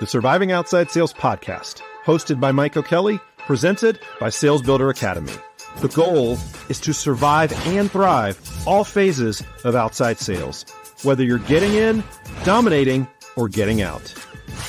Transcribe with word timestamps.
the 0.00 0.06
Surviving 0.06 0.50
Outside 0.50 0.90
Sales 0.90 1.12
podcast, 1.12 1.82
hosted 2.06 2.40
by 2.40 2.52
Mike 2.52 2.74
O'Kelly, 2.74 3.20
presented 3.36 4.00
by 4.18 4.30
Sales 4.30 4.62
Builder 4.62 4.88
Academy. 4.88 5.34
The 5.82 5.88
goal 5.88 6.38
is 6.70 6.80
to 6.80 6.94
survive 6.94 7.52
and 7.66 7.90
thrive 7.90 8.40
all 8.66 8.82
phases 8.82 9.42
of 9.62 9.74
outside 9.74 10.18
sales, 10.18 10.64
whether 11.02 11.22
you're 11.22 11.36
getting 11.36 11.74
in, 11.74 12.02
dominating, 12.44 13.06
or 13.36 13.46
getting 13.50 13.82
out. 13.82 14.14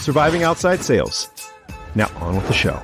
Surviving 0.01 0.43
Outside 0.43 0.81
Sales. 0.81 1.29
Now 1.95 2.11
on 2.17 2.35
with 2.35 2.47
the 2.47 2.53
show. 2.53 2.83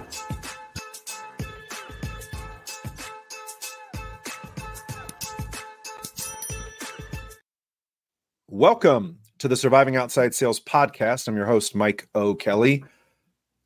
Welcome 8.48 9.17
to 9.40 9.48
the 9.48 9.56
Surviving 9.56 9.96
Outside 9.96 10.34
Sales 10.34 10.60
podcast. 10.60 11.28
I'm 11.28 11.36
your 11.36 11.46
host, 11.46 11.76
Mike 11.76 12.08
O'Kelly. 12.16 12.84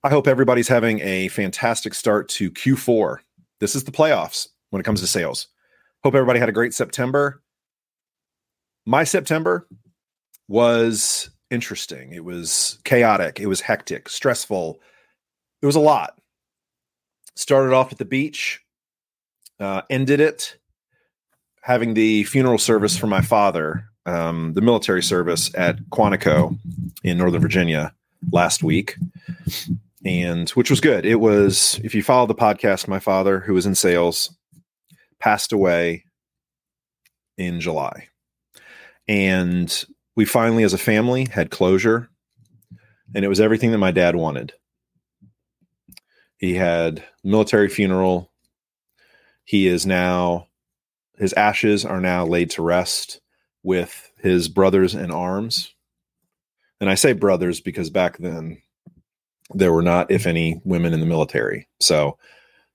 I 0.04 0.10
hope 0.10 0.28
everybody's 0.28 0.68
having 0.68 1.00
a 1.00 1.30
fantastic 1.30 1.94
start 1.94 2.28
to 2.30 2.52
Q4. 2.52 3.18
This 3.60 3.76
is 3.76 3.86
the 3.86 3.92
playoffs 3.92 4.48
when 4.72 4.82
it 4.82 4.84
comes 4.84 5.00
to 5.02 5.08
sales. 5.08 5.48
Hope 6.04 6.16
everybody 6.16 6.40
had 6.40 6.50
a 6.50 6.54
great 6.54 6.74
September. 6.74 7.42
My 8.86 9.04
September 9.04 9.68
was 10.48 11.30
interesting. 11.50 12.12
It 12.12 12.26
was 12.26 12.80
chaotic. 12.84 13.40
It 13.40 13.48
was 13.48 13.62
hectic, 13.62 14.10
stressful. 14.10 14.82
It 15.62 15.66
was 15.66 15.76
a 15.76 15.82
lot. 15.82 16.20
Started 17.36 17.74
off 17.74 17.94
at 17.94 17.98
the 17.98 18.06
beach, 18.06 18.62
uh, 19.60 19.84
ended 19.90 20.20
it 20.20 20.58
having 21.62 21.94
the 21.94 22.24
funeral 22.26 22.58
service 22.58 22.98
for 22.98 23.08
my 23.08 23.22
father 23.22 23.91
um, 24.06 24.54
the 24.54 24.62
military 24.62 25.04
service 25.04 25.52
at 25.56 25.78
Quantico 25.90 26.58
in 27.04 27.18
Northern 27.18 27.42
Virginia 27.42 27.94
last 28.32 28.64
week, 28.64 28.96
and 30.06 30.50
which 30.52 30.70
was 30.70 30.82
good. 30.82 31.06
It 31.06 31.16
was, 31.16 31.80
if 31.84 31.96
you 31.96 32.04
follow 32.04 32.28
the 32.28 32.36
podcast, 32.36 32.88
my 32.88 33.00
father, 33.00 33.40
who 33.40 33.54
was 33.54 33.66
in 33.66 33.76
sales, 33.76 34.36
passed 35.20 35.54
away 35.54 36.06
in 37.38 37.60
July. 37.60 38.08
And 39.08 39.86
we 40.16 40.26
finally, 40.26 40.64
as 40.64 40.74
a 40.74 40.80
family, 40.80 41.28
had 41.32 41.52
closure, 41.52 42.10
and 43.14 43.24
it 43.24 43.28
was 43.28 43.40
everything 43.40 43.72
that 43.72 43.78
my 43.78 43.92
dad 43.92 44.16
wanted. 44.16 44.54
He 46.38 46.56
had 46.56 47.04
military 47.24 47.70
funeral. 47.70 48.32
He 49.44 49.68
is 49.68 49.86
now, 49.86 50.48
his 51.18 51.34
ashes 51.34 51.86
are 51.86 52.02
now 52.02 52.26
laid 52.26 52.50
to 52.52 52.64
rest 52.64 53.21
with 53.64 54.12
his 54.18 54.48
brothers 54.48 54.96
in 54.96 55.12
arms. 55.12 55.74
And 56.80 56.90
I 56.90 56.96
say 56.96 57.14
brothers 57.14 57.62
because 57.62 57.90
back 57.90 58.18
then 58.18 58.62
there 59.54 59.74
were 59.74 59.82
not, 59.82 60.12
if 60.12 60.26
any, 60.26 60.62
women 60.64 60.94
in 60.94 61.00
the 61.00 61.06
military. 61.06 61.68
So 61.80 62.18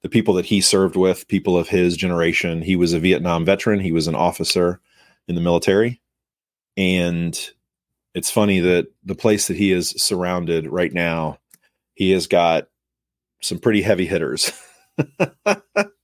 the 0.03 0.09
people 0.09 0.35
that 0.35 0.45
he 0.45 0.61
served 0.61 0.97
with, 0.97 1.29
people 1.29 1.57
of 1.57 1.69
his 1.69 1.97
generation, 1.97 2.63
he 2.63 2.77
was 2.77 2.93
a 2.93 3.01
Vietnam 3.01 3.45
veteran, 3.45 3.81
he 3.81 3.93
was 3.93 4.07
an 4.07 4.15
officer 4.15 4.81
in 5.27 5.35
the 5.35 5.41
military. 5.41 6.01
And 6.77 7.39
it's 8.15 8.31
funny 8.31 8.61
that 8.61 8.89
the 9.05 9.15
place 9.15 9.49
that 9.49 9.57
he 9.57 9.73
is 9.73 9.91
surrounded 9.91 10.67
right 10.69 10.93
now, 10.93 11.39
he 11.95 12.13
has 12.13 12.27
got 12.27 12.69
some 13.43 13.59
pretty 13.59 13.83
heavy 13.83 14.07
hitters. 14.07 14.53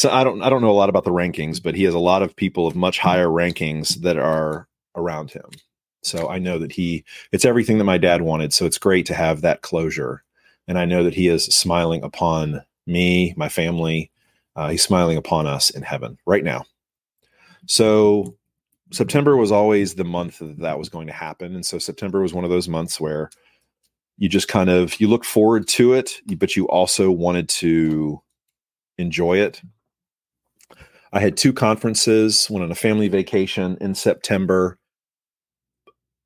so 0.00 0.08
I 0.08 0.24
don't 0.24 0.40
I 0.40 0.48
don't 0.48 0.62
know 0.62 0.70
a 0.70 0.72
lot 0.72 0.88
about 0.88 1.04
the 1.04 1.10
rankings, 1.10 1.62
but 1.62 1.74
he 1.74 1.84
has 1.84 1.92
a 1.92 1.98
lot 1.98 2.22
of 2.22 2.34
people 2.34 2.66
of 2.66 2.74
much 2.74 2.98
higher 2.98 3.26
rankings 3.26 3.96
that 3.96 4.16
are 4.16 4.66
around 4.96 5.30
him. 5.30 5.44
So 6.02 6.30
I 6.30 6.38
know 6.38 6.58
that 6.58 6.72
he 6.72 7.04
it's 7.32 7.44
everything 7.44 7.76
that 7.76 7.84
my 7.84 7.98
dad 7.98 8.22
wanted. 8.22 8.54
So 8.54 8.64
it's 8.64 8.78
great 8.78 9.04
to 9.06 9.14
have 9.14 9.42
that 9.42 9.60
closure. 9.60 10.24
And 10.66 10.78
I 10.78 10.86
know 10.86 11.04
that 11.04 11.12
he 11.12 11.28
is 11.28 11.44
smiling 11.44 12.02
upon 12.02 12.62
me, 12.86 13.34
my 13.36 13.50
family. 13.50 14.10
Uh, 14.56 14.70
he's 14.70 14.82
smiling 14.82 15.18
upon 15.18 15.46
us 15.46 15.68
in 15.68 15.82
heaven 15.82 16.16
right 16.24 16.44
now. 16.44 16.64
So 17.66 18.38
September 18.92 19.36
was 19.36 19.52
always 19.52 19.96
the 19.96 20.04
month 20.04 20.38
that 20.38 20.60
that 20.60 20.78
was 20.78 20.88
going 20.88 21.08
to 21.08 21.12
happen. 21.12 21.54
And 21.54 21.66
so 21.66 21.78
September 21.78 22.22
was 22.22 22.32
one 22.32 22.44
of 22.44 22.50
those 22.50 22.70
months 22.70 23.02
where 23.02 23.28
you 24.16 24.30
just 24.30 24.48
kind 24.48 24.70
of 24.70 24.98
you 24.98 25.08
look 25.08 25.26
forward 25.26 25.68
to 25.68 25.92
it, 25.92 26.22
but 26.38 26.56
you 26.56 26.66
also 26.68 27.10
wanted 27.10 27.50
to 27.50 28.22
enjoy 28.96 29.36
it 29.36 29.60
I 31.12 31.20
had 31.20 31.36
two 31.36 31.52
conferences, 31.52 32.48
went 32.50 32.64
on 32.64 32.70
a 32.70 32.76
family 32.76 33.08
vacation 33.08 33.76
in 33.80 33.94
September. 33.94 34.78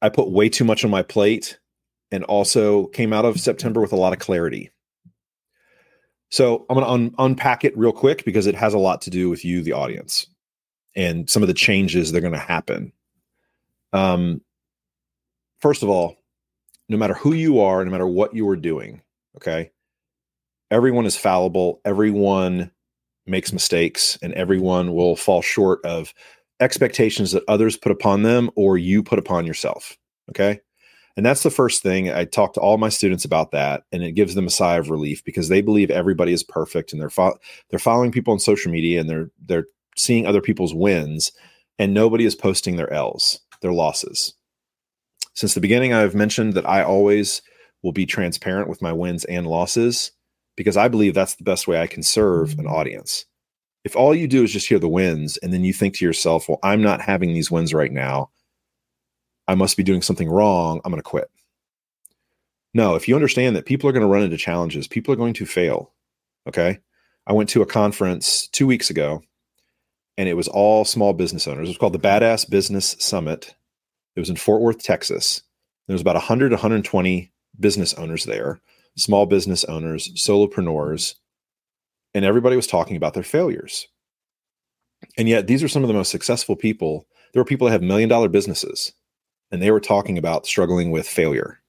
I 0.02 0.10
put 0.10 0.30
way 0.30 0.48
too 0.48 0.64
much 0.64 0.84
on 0.84 0.90
my 0.90 1.02
plate 1.02 1.58
and 2.10 2.24
also 2.24 2.86
came 2.88 3.12
out 3.12 3.24
of 3.24 3.40
September 3.40 3.80
with 3.80 3.92
a 3.92 3.96
lot 3.96 4.12
of 4.12 4.18
clarity. 4.18 4.70
So 6.30 6.66
I'm 6.68 6.76
going 6.76 6.86
to 6.86 6.92
un- 6.92 7.14
unpack 7.18 7.64
it 7.64 7.76
real 7.78 7.92
quick 7.92 8.24
because 8.24 8.46
it 8.46 8.54
has 8.54 8.74
a 8.74 8.78
lot 8.78 9.02
to 9.02 9.10
do 9.10 9.30
with 9.30 9.44
you, 9.44 9.62
the 9.62 9.72
audience, 9.72 10.26
and 10.94 11.30
some 11.30 11.42
of 11.42 11.46
the 11.46 11.54
changes 11.54 12.12
that 12.12 12.18
are 12.18 12.22
going 12.22 12.32
to 12.32 12.38
happen. 12.38 12.92
Um, 13.92 14.42
first 15.60 15.82
of 15.82 15.88
all, 15.88 16.16
no 16.88 16.96
matter 16.98 17.14
who 17.14 17.32
you 17.32 17.60
are, 17.60 17.84
no 17.84 17.90
matter 17.90 18.06
what 18.06 18.34
you 18.34 18.46
are 18.48 18.56
doing, 18.56 19.00
okay, 19.36 19.70
everyone 20.70 21.06
is 21.06 21.16
fallible. 21.16 21.80
Everyone 21.84 22.70
makes 23.26 23.52
mistakes 23.52 24.18
and 24.22 24.32
everyone 24.34 24.94
will 24.94 25.16
fall 25.16 25.42
short 25.42 25.80
of 25.84 26.12
expectations 26.60 27.32
that 27.32 27.44
others 27.48 27.76
put 27.76 27.92
upon 27.92 28.22
them 28.22 28.50
or 28.54 28.78
you 28.78 29.02
put 29.02 29.18
upon 29.18 29.46
yourself. 29.46 29.96
Okay. 30.30 30.60
And 31.16 31.24
that's 31.24 31.42
the 31.44 31.50
first 31.50 31.82
thing 31.82 32.10
I 32.10 32.24
talk 32.24 32.54
to 32.54 32.60
all 32.60 32.76
my 32.76 32.88
students 32.88 33.24
about 33.24 33.52
that, 33.52 33.84
and 33.92 34.02
it 34.02 34.12
gives 34.12 34.34
them 34.34 34.48
a 34.48 34.50
sigh 34.50 34.76
of 34.76 34.90
relief 34.90 35.22
because 35.24 35.48
they 35.48 35.60
believe 35.60 35.90
everybody 35.90 36.32
is 36.32 36.42
perfect, 36.42 36.92
and 36.92 37.00
they're 37.00 37.10
fo- 37.10 37.38
they're 37.70 37.78
following 37.78 38.10
people 38.10 38.32
on 38.32 38.40
social 38.40 38.72
media, 38.72 39.00
and 39.00 39.08
they're 39.08 39.30
they're 39.46 39.66
seeing 39.96 40.26
other 40.26 40.40
people's 40.40 40.74
wins, 40.74 41.30
and 41.78 41.94
nobody 41.94 42.24
is 42.24 42.34
posting 42.34 42.74
their 42.74 42.92
L's, 42.92 43.38
their 43.60 43.72
losses. 43.72 44.34
Since 45.34 45.54
the 45.54 45.60
beginning, 45.60 45.92
I've 45.92 46.16
mentioned 46.16 46.54
that 46.54 46.68
I 46.68 46.82
always 46.82 47.42
will 47.84 47.92
be 47.92 48.06
transparent 48.06 48.68
with 48.68 48.82
my 48.82 48.92
wins 48.92 49.24
and 49.24 49.46
losses 49.46 50.10
because 50.56 50.76
I 50.76 50.88
believe 50.88 51.14
that's 51.14 51.34
the 51.34 51.44
best 51.44 51.66
way 51.66 51.80
I 51.80 51.86
can 51.86 52.02
serve 52.02 52.52
an 52.52 52.64
mm-hmm. 52.64 52.74
audience. 52.74 53.26
If 53.84 53.96
all 53.96 54.14
you 54.14 54.26
do 54.26 54.42
is 54.42 54.52
just 54.52 54.68
hear 54.68 54.78
the 54.78 54.88
wins 54.88 55.36
and 55.38 55.52
then 55.52 55.64
you 55.64 55.72
think 55.72 55.94
to 55.96 56.04
yourself, 56.04 56.48
well, 56.48 56.58
I'm 56.62 56.82
not 56.82 57.02
having 57.02 57.34
these 57.34 57.50
wins 57.50 57.74
right 57.74 57.92
now. 57.92 58.30
I 59.46 59.54
must 59.54 59.76
be 59.76 59.82
doing 59.82 60.00
something 60.00 60.28
wrong. 60.28 60.80
I'm 60.84 60.90
going 60.90 61.02
to 61.02 61.02
quit. 61.02 61.30
No, 62.72 62.94
if 62.94 63.06
you 63.06 63.14
understand 63.14 63.54
that 63.56 63.66
people 63.66 63.88
are 63.88 63.92
going 63.92 64.02
to 64.02 64.08
run 64.08 64.22
into 64.22 64.38
challenges, 64.38 64.88
people 64.88 65.12
are 65.12 65.18
going 65.18 65.34
to 65.34 65.44
fail. 65.44 65.92
Okay. 66.48 66.78
I 67.26 67.34
went 67.34 67.50
to 67.50 67.62
a 67.62 67.66
conference 67.66 68.48
two 68.48 68.66
weeks 68.66 68.88
ago 68.88 69.22
and 70.16 70.28
it 70.28 70.34
was 70.34 70.48
all 70.48 70.84
small 70.84 71.12
business 71.12 71.46
owners. 71.46 71.68
It 71.68 71.72
was 71.72 71.78
called 71.78 71.92
the 71.92 71.98
Badass 71.98 72.48
Business 72.48 72.96
Summit. 72.98 73.54
It 74.16 74.20
was 74.20 74.30
in 74.30 74.36
Fort 74.36 74.62
Worth, 74.62 74.82
Texas. 74.82 75.42
There 75.86 75.94
was 75.94 76.00
about 76.00 76.14
100, 76.14 76.52
120 76.52 77.32
business 77.60 77.94
owners 77.94 78.24
there 78.24 78.60
small 78.96 79.26
business 79.26 79.64
owners, 79.64 80.08
solopreneurs, 80.14 81.14
and 82.14 82.24
everybody 82.24 82.56
was 82.56 82.66
talking 82.66 82.96
about 82.96 83.14
their 83.14 83.22
failures. 83.22 83.88
And 85.18 85.28
yet, 85.28 85.46
these 85.46 85.62
are 85.62 85.68
some 85.68 85.82
of 85.82 85.88
the 85.88 85.94
most 85.94 86.10
successful 86.10 86.56
people. 86.56 87.06
There 87.32 87.40
were 87.40 87.46
people 87.46 87.66
that 87.66 87.72
have 87.72 87.82
million 87.82 88.08
dollar 88.08 88.28
businesses, 88.28 88.92
and 89.50 89.60
they 89.60 89.70
were 89.70 89.80
talking 89.80 90.16
about 90.16 90.46
struggling 90.46 90.90
with 90.90 91.06
failure. 91.06 91.60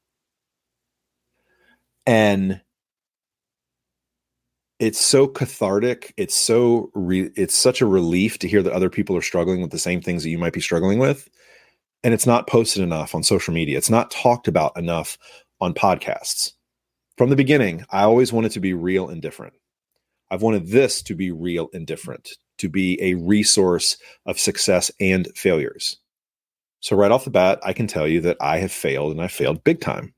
And 2.06 2.62
it's 4.80 5.00
so 5.00 5.28
cathartic. 5.28 6.14
It's 6.18 6.36
so 6.36 6.92
re- 6.94 7.32
it's 7.36 7.56
such 7.56 7.82
a 7.82 7.86
relief 7.86 8.40
to 8.40 8.48
hear 8.48 8.62
that 8.62 8.74
other 8.74 8.90
people 8.90 9.18
are 9.18 9.22
struggling 9.22 9.62
with 9.62 9.72
the 9.72 9.80
same 9.80 10.02
things 10.02 10.24
that 10.24 10.30
you 10.30 10.38
might 10.38 10.54
be 10.54 10.62
struggling 10.62 11.00
with. 11.00 11.30
And 12.04 12.14
it's 12.14 12.28
not 12.28 12.48
posted 12.48 12.84
enough 12.84 13.16
on 13.16 13.24
social 13.24 13.54
media. 13.54 13.78
It's 13.78 13.90
not 13.90 14.12
talked 14.12 14.48
about 14.48 14.78
enough 14.78 15.18
on 15.60 15.74
podcasts 15.74 16.52
from 17.18 17.30
the 17.30 17.36
beginning, 17.36 17.86
I 17.90 18.04
always 18.04 18.34
wanted 18.34 18.52
to 18.52 18.60
be 18.60 18.74
real 18.74 19.10
and 19.10 19.22
different. 19.22 19.54
I've 20.32 20.42
wanted 20.42 20.68
this 20.68 21.02
to 21.04 21.16
be 21.16 21.32
real 21.32 21.70
and 21.74 21.86
different, 21.86 22.30
to 22.58 22.70
be 22.70 23.02
a 23.02 23.14
resource 23.16 23.98
of 24.26 24.40
success 24.40 24.92
and 25.00 25.28
failures. 25.36 25.98
So, 26.80 26.96
right 26.96 27.12
off 27.12 27.26
the 27.26 27.32
bat, 27.32 27.60
I 27.64 27.74
can 27.74 27.88
tell 27.88 28.08
you 28.08 28.22
that 28.22 28.38
I 28.42 28.60
have 28.60 28.72
failed 28.72 29.12
and 29.12 29.22
I 29.22 29.28
failed 29.28 29.64
big 29.64 29.82
time. 29.82 30.14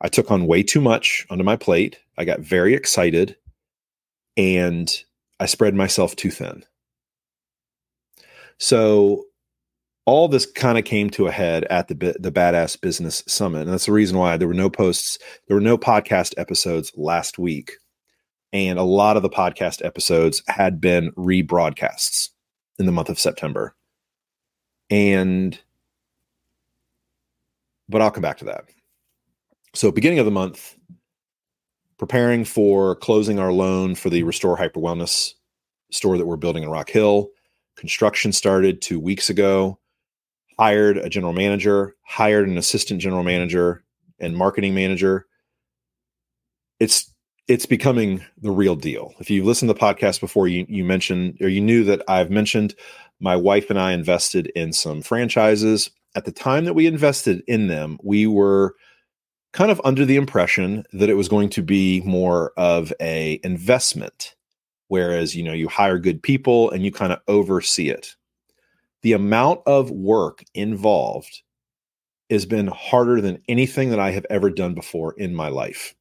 I 0.00 0.08
took 0.08 0.30
on 0.30 0.46
way 0.46 0.62
too 0.62 0.80
much 0.80 1.26
onto 1.30 1.44
my 1.44 1.56
plate. 1.56 1.98
I 2.18 2.24
got 2.24 2.40
very 2.40 2.74
excited 2.74 3.36
and 4.36 4.94
I 5.40 5.46
spread 5.46 5.74
myself 5.74 6.14
too 6.14 6.30
thin. 6.30 6.64
So, 8.58 9.24
all 10.06 10.28
this 10.28 10.46
kind 10.46 10.78
of 10.78 10.84
came 10.84 11.10
to 11.10 11.26
a 11.26 11.32
head 11.32 11.64
at 11.64 11.88
the 11.88 11.94
the 12.18 12.32
badass 12.32 12.80
business 12.80 13.22
summit 13.26 13.62
and 13.62 13.72
that's 13.72 13.86
the 13.86 13.92
reason 13.92 14.18
why 14.18 14.36
there 14.36 14.48
were 14.48 14.54
no 14.54 14.70
posts 14.70 15.18
there 15.48 15.56
were 15.56 15.60
no 15.60 15.76
podcast 15.76 16.34
episodes 16.38 16.92
last 16.96 17.38
week 17.38 17.72
and 18.52 18.78
a 18.78 18.84
lot 18.84 19.16
of 19.16 19.22
the 19.22 19.30
podcast 19.30 19.84
episodes 19.84 20.42
had 20.48 20.80
been 20.80 21.12
rebroadcasts 21.12 22.30
in 22.78 22.86
the 22.86 22.92
month 22.92 23.08
of 23.08 23.18
september 23.18 23.74
and 24.90 25.60
but 27.88 28.00
i'll 28.00 28.10
come 28.10 28.22
back 28.22 28.38
to 28.38 28.44
that 28.44 28.64
So, 29.74 29.92
beginning 29.92 30.18
of 30.20 30.24
the 30.24 30.30
month, 30.30 30.74
preparing 31.98 32.46
for 32.46 32.94
closing 32.96 33.38
our 33.38 33.52
loan 33.52 33.94
for 33.94 34.08
the 34.08 34.22
Restore 34.22 34.56
Hyper 34.56 34.80
Wellness 34.80 35.34
store 35.90 36.16
that 36.16 36.26
we're 36.26 36.36
building 36.38 36.62
in 36.62 36.70
Rock 36.70 36.88
Hill. 36.88 37.28
Construction 37.76 38.32
started 38.32 38.80
two 38.80 38.98
weeks 38.98 39.28
ago. 39.28 39.78
Hired 40.58 40.98
a 40.98 41.08
general 41.08 41.32
manager, 41.32 41.94
hired 42.06 42.48
an 42.48 42.56
assistant 42.56 43.00
general 43.00 43.22
manager 43.22 43.84
and 44.18 44.36
marketing 44.36 44.74
manager. 44.74 45.26
It's 46.80 47.12
it's 47.48 47.66
becoming 47.66 48.24
the 48.38 48.50
real 48.50 48.74
deal. 48.74 49.14
If 49.20 49.30
you've 49.30 49.46
listened 49.46 49.68
to 49.68 49.74
the 49.74 49.80
podcast 49.80 50.20
before, 50.20 50.48
you 50.48 50.66
you 50.68 50.84
mentioned 50.84 51.38
or 51.40 51.48
you 51.48 51.60
knew 51.60 51.84
that 51.84 52.02
I've 52.08 52.30
mentioned 52.30 52.74
my 53.20 53.36
wife 53.36 53.70
and 53.70 53.78
I 53.78 53.92
invested 53.92 54.48
in 54.54 54.72
some 54.72 55.02
franchises. 55.02 55.90
At 56.14 56.24
the 56.24 56.32
time 56.32 56.64
that 56.64 56.74
we 56.74 56.86
invested 56.86 57.42
in 57.46 57.66
them, 57.66 57.98
we 58.02 58.26
were 58.26 58.74
kind 59.52 59.70
of 59.70 59.80
under 59.84 60.04
the 60.04 60.16
impression 60.16 60.84
that 60.92 61.10
it 61.10 61.14
was 61.14 61.28
going 61.28 61.50
to 61.50 61.62
be 61.62 62.00
more 62.02 62.52
of 62.56 62.92
a 63.00 63.40
investment 63.42 64.34
whereas 64.88 65.34
you 65.34 65.42
know 65.42 65.52
you 65.52 65.68
hire 65.68 65.98
good 65.98 66.22
people 66.22 66.70
and 66.70 66.84
you 66.84 66.92
kind 66.92 67.12
of 67.12 67.20
oversee 67.28 67.88
it 67.88 68.15
the 69.06 69.12
amount 69.12 69.60
of 69.66 69.88
work 69.92 70.42
involved 70.52 71.42
has 72.28 72.44
been 72.44 72.66
harder 72.66 73.20
than 73.20 73.40
anything 73.48 73.90
that 73.90 74.00
i 74.00 74.10
have 74.10 74.26
ever 74.28 74.50
done 74.50 74.74
before 74.74 75.14
in 75.16 75.32
my 75.32 75.46
life. 75.46 75.94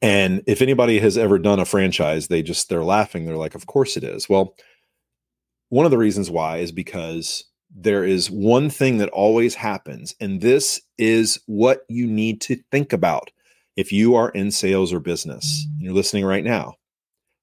And 0.00 0.44
if 0.46 0.62
anybody 0.62 1.00
has 1.00 1.18
ever 1.18 1.40
done 1.40 1.58
a 1.58 1.64
franchise 1.64 2.28
they 2.28 2.40
just 2.40 2.68
they're 2.68 2.84
laughing. 2.84 3.24
They're 3.24 3.36
like 3.36 3.56
of 3.56 3.66
course 3.66 3.96
it 3.96 4.04
is. 4.04 4.28
Well 4.28 4.54
one 5.70 5.84
of 5.84 5.90
the 5.90 5.98
reasons 5.98 6.30
why 6.30 6.58
is 6.58 6.70
because 6.70 7.42
there 7.74 8.04
is 8.04 8.30
one 8.30 8.70
thing 8.70 8.98
that 8.98 9.08
always 9.08 9.56
happens, 9.56 10.14
and 10.20 10.40
this 10.40 10.80
is 10.98 11.40
what 11.46 11.80
you 11.88 12.06
need 12.06 12.40
to 12.42 12.62
think 12.70 12.92
about 12.92 13.32
if 13.76 13.90
you 13.90 14.14
are 14.14 14.28
in 14.30 14.52
sales 14.52 14.92
or 14.92 15.00
business. 15.00 15.66
and 15.72 15.82
You're 15.82 15.94
listening 15.94 16.24
right 16.24 16.44
now, 16.44 16.76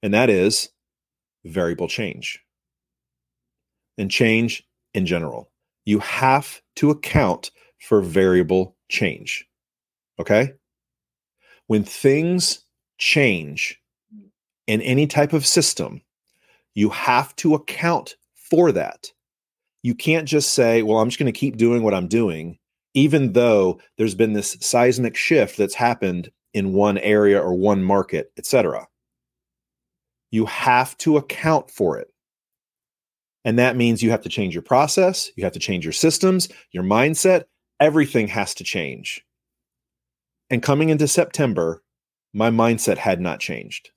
and 0.01 0.13
that 0.13 0.29
is 0.29 0.69
variable 1.43 1.89
change 1.89 2.39
and 3.97 4.11
change 4.11 4.65
in 4.93 5.05
general. 5.05 5.51
You 5.85 5.99
have 5.99 6.61
to 6.77 6.89
account 6.89 7.51
for 7.79 8.01
variable 8.01 8.75
change. 8.89 9.47
Okay? 10.19 10.53
When 11.67 11.83
things 11.83 12.65
change 12.97 13.81
in 14.67 14.81
any 14.81 15.07
type 15.07 15.33
of 15.33 15.45
system, 15.45 16.01
you 16.73 16.89
have 16.89 17.35
to 17.37 17.53
account 17.53 18.15
for 18.35 18.71
that 18.71 19.11
you 19.85 19.93
can't 19.93 20.27
just 20.27 20.53
say, 20.53 20.81
well, 20.81 20.97
I'm 20.97 21.09
just 21.09 21.19
going 21.19 21.31
to 21.31 21.39
keep 21.39 21.57
doing 21.57 21.83
what 21.83 21.93
I'm 21.93 22.07
doing, 22.07 22.57
even 22.95 23.33
though 23.33 23.79
there's 23.99 24.15
been 24.15 24.33
this 24.33 24.57
seismic 24.59 25.15
shift 25.15 25.57
that's 25.57 25.75
happened 25.75 26.31
in 26.55 26.73
one 26.73 26.97
area 26.97 27.39
or 27.39 27.53
one 27.53 27.83
market, 27.83 28.31
etc. 28.35 28.87
You 30.31 30.47
have 30.47 30.97
to 30.97 31.17
account 31.17 31.69
for 31.69 31.99
it. 31.99 32.07
And 33.45 33.59
that 33.59 33.77
means 33.77 34.01
you 34.01 34.09
have 34.09 34.23
to 34.23 34.29
change 34.29 34.55
your 34.55 34.63
process, 34.63 35.31
you 35.37 35.43
have 35.43 35.53
to 35.53 35.59
change 35.59 35.85
your 35.85 35.93
systems, 35.93 36.49
your 36.71 36.83
mindset, 36.83 37.43
everything 37.79 38.27
has 38.29 38.55
to 38.55 38.63
change. 38.63 39.23
And 40.49 40.63
coming 40.63 40.89
into 40.89 41.07
September, 41.07 41.83
my 42.33 42.49
mindset 42.49 42.97
had 42.97 43.21
not 43.21 43.39
changed. 43.39 43.91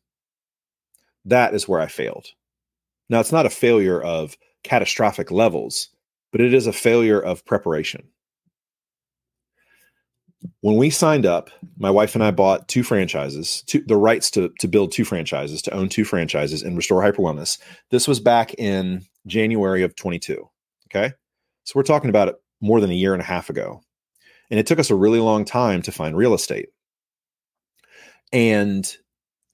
That 1.25 1.55
is 1.55 1.67
where 1.67 1.81
I 1.81 1.87
failed. 1.87 2.29
Now, 3.11 3.21
it's 3.21 3.33
not 3.33 3.47
a 3.47 3.51
failure 3.51 4.01
of 4.01 4.37
catastrophic 4.63 5.31
levels, 5.31 5.89
but 6.31 6.43
it 6.43 6.53
is 6.53 6.67
a 6.67 6.73
failure 6.73 7.21
of 7.21 7.45
preparation. 7.47 8.09
When 10.61 10.77
we 10.77 10.91
signed 10.91 11.27
up, 11.27 11.51
my 11.79 11.91
wife 11.91 12.15
and 12.15 12.23
I 12.23 12.31
bought 12.31 12.69
two 12.69 12.83
franchises, 12.83 13.63
two, 13.67 13.83
the 13.87 13.97
rights 13.97 14.31
to, 14.33 14.51
to 14.61 14.69
build 14.69 14.93
two 14.93 15.05
franchises, 15.05 15.63
to 15.63 15.75
own 15.75 15.89
two 15.89 16.05
franchises 16.05 16.63
and 16.63 16.77
restore 16.77 17.03
hyper 17.03 17.23
wellness. 17.23 17.59
This 17.91 18.07
was 18.07 18.21
back 18.21 18.55
in 18.55 19.05
January 19.29 19.83
of 19.83 19.95
22. 19.97 20.49
Okay. 20.89 21.13
So 21.65 21.73
we're 21.75 21.83
talking 21.83 22.11
about 22.11 22.29
it 22.29 22.37
more 22.61 22.81
than 22.81 22.91
a 22.91 22.95
year 22.95 23.13
and 23.13 23.23
a 23.23 23.27
half 23.27 23.51
ago. 23.51 23.83
And 24.51 24.59
it 24.59 24.67
took 24.67 24.79
us 24.79 24.91
a 24.91 24.95
really 24.95 25.21
long 25.21 25.45
time 25.45 25.83
to 25.83 25.93
find 25.93 26.17
real 26.17 26.35
estate. 26.35 26.71
And 28.33 28.91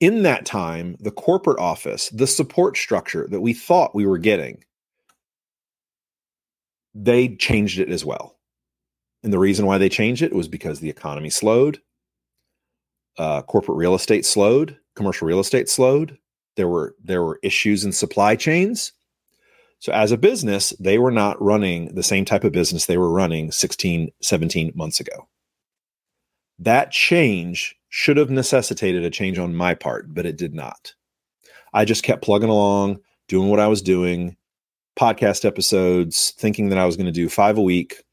in 0.00 0.22
that 0.22 0.46
time, 0.46 0.96
the 1.00 1.10
corporate 1.10 1.58
office, 1.58 2.08
the 2.10 2.26
support 2.26 2.76
structure 2.76 3.26
that 3.30 3.40
we 3.40 3.52
thought 3.52 3.94
we 3.94 4.06
were 4.06 4.18
getting 4.18 4.62
they 6.94 7.34
changed 7.36 7.78
it 7.78 7.90
as 7.90 8.04
well. 8.04 8.38
And 9.22 9.32
the 9.32 9.38
reason 9.38 9.66
why 9.66 9.78
they 9.78 9.88
changed 9.88 10.22
it 10.22 10.32
was 10.32 10.48
because 10.48 10.80
the 10.80 10.90
economy 10.90 11.30
slowed, 11.30 11.80
uh, 13.18 13.42
corporate 13.42 13.78
real 13.78 13.94
estate 13.94 14.24
slowed, 14.24 14.78
commercial 14.94 15.26
real 15.26 15.40
estate 15.40 15.68
slowed. 15.68 16.18
There 16.56 16.68
were 16.68 16.94
there 17.02 17.22
were 17.22 17.40
issues 17.42 17.84
in 17.84 17.92
supply 17.92 18.36
chains. 18.36 18.92
So 19.84 19.92
as 19.92 20.12
a 20.12 20.16
business, 20.16 20.70
they 20.80 20.96
were 20.96 21.10
not 21.10 21.42
running 21.42 21.94
the 21.94 22.02
same 22.02 22.24
type 22.24 22.42
of 22.42 22.52
business 22.52 22.86
they 22.86 22.96
were 22.96 23.10
running 23.10 23.52
16, 23.52 24.10
17 24.22 24.72
months 24.74 24.98
ago. 24.98 25.28
That 26.58 26.90
change 26.90 27.76
should 27.90 28.16
have 28.16 28.30
necessitated 28.30 29.04
a 29.04 29.10
change 29.10 29.38
on 29.38 29.54
my 29.54 29.74
part, 29.74 30.14
but 30.14 30.24
it 30.24 30.38
did 30.38 30.54
not. 30.54 30.94
I 31.74 31.84
just 31.84 32.02
kept 32.02 32.24
plugging 32.24 32.48
along, 32.48 33.00
doing 33.28 33.50
what 33.50 33.60
I 33.60 33.66
was 33.66 33.82
doing, 33.82 34.38
podcast 34.98 35.44
episodes, 35.44 36.30
thinking 36.38 36.70
that 36.70 36.78
I 36.78 36.86
was 36.86 36.96
going 36.96 37.04
to 37.04 37.12
do 37.12 37.28
five 37.28 37.58
a 37.58 37.62
week 37.62 38.04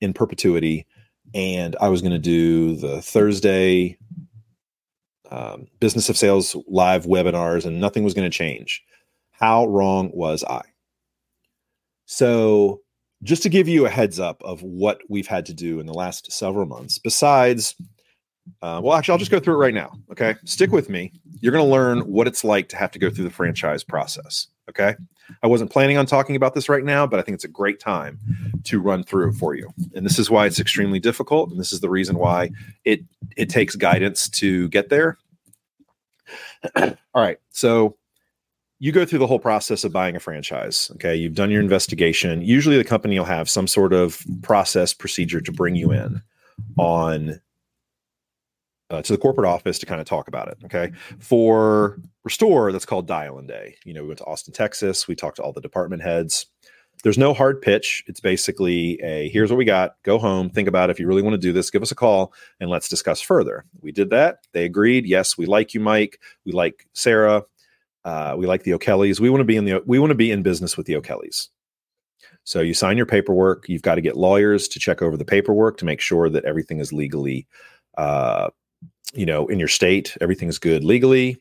in 0.00 0.12
perpetuity, 0.12 0.86
and 1.34 1.74
I 1.80 1.88
was 1.88 2.00
going 2.00 2.12
to 2.12 2.20
do 2.20 2.76
the 2.76 3.02
Thursday 3.02 3.98
um, 5.32 5.66
business 5.80 6.08
of 6.08 6.16
sales 6.16 6.54
live 6.68 7.06
webinars, 7.06 7.66
and 7.66 7.80
nothing 7.80 8.04
was 8.04 8.14
going 8.14 8.30
to 8.30 8.38
change. 8.38 8.84
How 9.32 9.66
wrong 9.66 10.12
was 10.14 10.44
I? 10.44 10.62
So, 12.10 12.80
just 13.22 13.42
to 13.42 13.50
give 13.50 13.68
you 13.68 13.84
a 13.84 13.90
heads 13.90 14.18
up 14.18 14.42
of 14.42 14.62
what 14.62 15.02
we've 15.10 15.26
had 15.26 15.44
to 15.46 15.54
do 15.54 15.78
in 15.78 15.84
the 15.84 15.92
last 15.92 16.32
several 16.32 16.64
months, 16.64 16.98
besides, 16.98 17.74
uh, 18.62 18.80
well, 18.82 18.96
actually, 18.96 19.12
I'll 19.12 19.18
just 19.18 19.30
go 19.30 19.38
through 19.38 19.54
it 19.54 19.58
right 19.58 19.74
now. 19.74 19.92
Okay. 20.10 20.34
Stick 20.44 20.72
with 20.72 20.88
me. 20.88 21.12
You're 21.40 21.52
going 21.52 21.64
to 21.64 21.70
learn 21.70 22.00
what 22.00 22.26
it's 22.26 22.44
like 22.44 22.70
to 22.70 22.76
have 22.76 22.90
to 22.92 22.98
go 22.98 23.10
through 23.10 23.24
the 23.24 23.30
franchise 23.30 23.84
process. 23.84 24.46
Okay. 24.70 24.94
I 25.42 25.46
wasn't 25.48 25.70
planning 25.70 25.98
on 25.98 26.06
talking 26.06 26.34
about 26.34 26.54
this 26.54 26.70
right 26.70 26.82
now, 26.82 27.06
but 27.06 27.20
I 27.20 27.22
think 27.22 27.34
it's 27.34 27.44
a 27.44 27.48
great 27.48 27.78
time 27.78 28.18
to 28.64 28.80
run 28.80 29.02
through 29.04 29.34
for 29.34 29.54
you. 29.54 29.68
And 29.94 30.06
this 30.06 30.18
is 30.18 30.30
why 30.30 30.46
it's 30.46 30.60
extremely 30.60 31.00
difficult. 31.00 31.50
And 31.50 31.60
this 31.60 31.74
is 31.74 31.80
the 31.80 31.90
reason 31.90 32.16
why 32.16 32.50
it 32.86 33.00
it 33.36 33.50
takes 33.50 33.76
guidance 33.76 34.30
to 34.30 34.68
get 34.70 34.88
there. 34.88 35.18
All 36.76 36.96
right. 37.14 37.38
So 37.50 37.98
you 38.80 38.92
go 38.92 39.04
through 39.04 39.18
the 39.18 39.26
whole 39.26 39.38
process 39.38 39.84
of 39.84 39.92
buying 39.92 40.14
a 40.14 40.20
franchise. 40.20 40.90
Okay. 40.94 41.16
You've 41.16 41.34
done 41.34 41.50
your 41.50 41.62
investigation. 41.62 42.42
Usually 42.42 42.76
the 42.76 42.84
company 42.84 43.18
will 43.18 43.26
have 43.26 43.50
some 43.50 43.66
sort 43.66 43.92
of 43.92 44.24
process 44.42 44.94
procedure 44.94 45.40
to 45.40 45.52
bring 45.52 45.74
you 45.74 45.90
in 45.92 46.22
on 46.76 47.40
uh, 48.90 49.02
to 49.02 49.12
the 49.12 49.18
corporate 49.18 49.46
office 49.46 49.78
to 49.78 49.86
kind 49.86 50.00
of 50.00 50.06
talk 50.06 50.28
about 50.28 50.48
it. 50.48 50.58
Okay. 50.64 50.92
For 51.18 51.98
Restore, 52.24 52.72
that's 52.72 52.86
called 52.86 53.06
Dial 53.06 53.38
and 53.38 53.48
Day. 53.48 53.76
You 53.84 53.94
know, 53.94 54.02
we 54.02 54.08
went 54.08 54.18
to 54.18 54.24
Austin, 54.24 54.54
Texas. 54.54 55.08
We 55.08 55.14
talked 55.14 55.36
to 55.36 55.42
all 55.42 55.52
the 55.52 55.60
department 55.60 56.02
heads. 56.02 56.46
There's 57.04 57.18
no 57.18 57.32
hard 57.32 57.62
pitch. 57.62 58.02
It's 58.08 58.18
basically 58.18 59.00
a 59.02 59.28
here's 59.28 59.50
what 59.50 59.56
we 59.56 59.64
got. 59.64 59.96
Go 60.04 60.18
home. 60.18 60.50
Think 60.50 60.68
about 60.68 60.90
it. 60.90 60.92
if 60.92 61.00
you 61.00 61.06
really 61.06 61.22
want 61.22 61.34
to 61.34 61.38
do 61.38 61.52
this. 61.52 61.70
Give 61.70 61.82
us 61.82 61.92
a 61.92 61.96
call 61.96 62.32
and 62.60 62.70
let's 62.70 62.88
discuss 62.88 63.20
further. 63.20 63.64
We 63.80 63.92
did 63.92 64.10
that. 64.10 64.46
They 64.52 64.64
agreed. 64.64 65.06
Yes, 65.06 65.36
we 65.38 65.46
like 65.46 65.74
you, 65.74 65.80
Mike. 65.80 66.20
We 66.44 66.52
like 66.52 66.86
Sarah. 66.94 67.44
Uh, 68.04 68.34
we 68.38 68.46
like 68.46 68.62
the 68.62 68.74
O'Kellys. 68.74 69.20
We 69.20 69.30
want 69.30 69.40
to 69.40 69.44
be 69.44 69.56
in 69.56 69.64
the 69.64 69.82
we 69.86 69.98
want 69.98 70.10
to 70.10 70.16
be 70.16 70.30
in 70.30 70.42
business 70.42 70.76
with 70.76 70.86
the 70.86 70.96
O'Kellys. 70.96 71.48
So 72.44 72.60
you 72.60 72.74
sign 72.74 72.96
your 72.96 73.06
paperwork. 73.06 73.68
You've 73.68 73.82
got 73.82 73.96
to 73.96 74.00
get 74.00 74.16
lawyers 74.16 74.68
to 74.68 74.80
check 74.80 75.02
over 75.02 75.16
the 75.16 75.24
paperwork 75.24 75.76
to 75.78 75.84
make 75.84 76.00
sure 76.00 76.30
that 76.30 76.44
everything 76.44 76.78
is 76.78 76.92
legally 76.92 77.46
uh, 77.98 78.48
you 79.12 79.26
know, 79.26 79.46
in 79.48 79.58
your 79.58 79.68
state, 79.68 80.16
everything's 80.20 80.58
good 80.58 80.84
legally, 80.84 81.38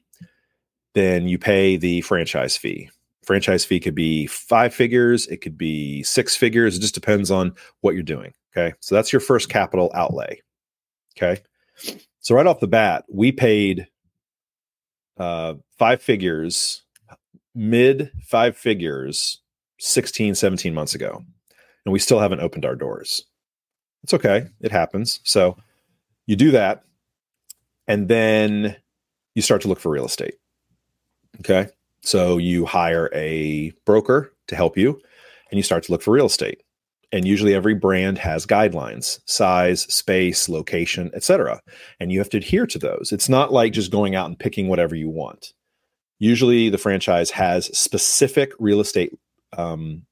then 0.93 1.27
you 1.27 1.37
pay 1.37 1.77
the 1.77 2.01
franchise 2.01 2.57
fee. 2.57 2.89
Franchise 3.23 3.65
fee 3.65 3.79
could 3.79 3.95
be 3.95 4.25
five 4.27 4.73
figures, 4.73 5.27
it 5.27 5.37
could 5.37 5.57
be 5.57 6.01
six 6.03 6.35
figures. 6.35 6.77
It 6.77 6.81
just 6.81 6.93
depends 6.93 7.29
on 7.29 7.53
what 7.81 7.93
you're 7.93 8.03
doing. 8.03 8.33
Okay. 8.55 8.73
So 8.79 8.95
that's 8.95 9.11
your 9.11 9.19
first 9.19 9.49
capital 9.49 9.91
outlay. 9.93 10.41
Okay. 11.17 11.41
So 12.21 12.33
right 12.33 12.47
off 12.47 12.59
the 12.59 12.67
bat, 12.67 13.05
we 13.09 13.31
paid 13.31 13.87
uh, 15.17 15.55
five 15.77 16.01
figures, 16.01 16.83
mid 17.55 18.11
five 18.23 18.55
figures, 18.57 19.41
16, 19.79 20.35
17 20.35 20.73
months 20.73 20.95
ago. 20.95 21.23
And 21.85 21.93
we 21.93 21.99
still 21.99 22.19
haven't 22.19 22.41
opened 22.41 22.65
our 22.65 22.75
doors. 22.75 23.25
It's 24.03 24.13
okay. 24.13 24.47
It 24.61 24.71
happens. 24.71 25.19
So 25.23 25.57
you 26.25 26.35
do 26.35 26.51
that 26.51 26.83
and 27.87 28.07
then 28.07 28.75
you 29.35 29.41
start 29.41 29.61
to 29.61 29.67
look 29.67 29.79
for 29.79 29.91
real 29.91 30.05
estate. 30.05 30.35
Okay. 31.39 31.67
So 32.01 32.37
you 32.37 32.65
hire 32.65 33.09
a 33.13 33.71
broker 33.85 34.33
to 34.47 34.55
help 34.55 34.77
you 34.77 35.01
and 35.51 35.57
you 35.57 35.63
start 35.63 35.83
to 35.83 35.91
look 35.91 36.01
for 36.01 36.11
real 36.11 36.25
estate. 36.25 36.61
And 37.11 37.25
usually 37.25 37.53
every 37.53 37.73
brand 37.73 38.17
has 38.17 38.45
guidelines 38.45 39.19
size 39.25 39.81
space 39.93 40.49
location 40.49 41.09
etc 41.13 41.61
and 41.99 42.11
you 42.11 42.19
have 42.19 42.29
to 42.29 42.37
adhere 42.37 42.67
to 42.67 42.79
those. 42.79 43.11
It's 43.11 43.29
not 43.29 43.53
like 43.53 43.73
just 43.73 43.91
going 43.91 44.15
out 44.15 44.27
and 44.27 44.37
picking 44.37 44.67
whatever 44.67 44.95
you 44.95 45.09
want. 45.09 45.53
Usually 46.19 46.69
the 46.69 46.77
franchise 46.77 47.31
has 47.31 47.77
specific 47.77 48.51
real 48.59 48.79
estate 48.79 49.13
um, 49.55 50.05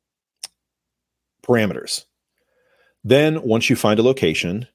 parameters. 1.46 2.06
Then 3.04 3.42
once 3.44 3.70
you 3.70 3.76
find 3.76 4.00
a 4.00 4.04
location 4.04 4.68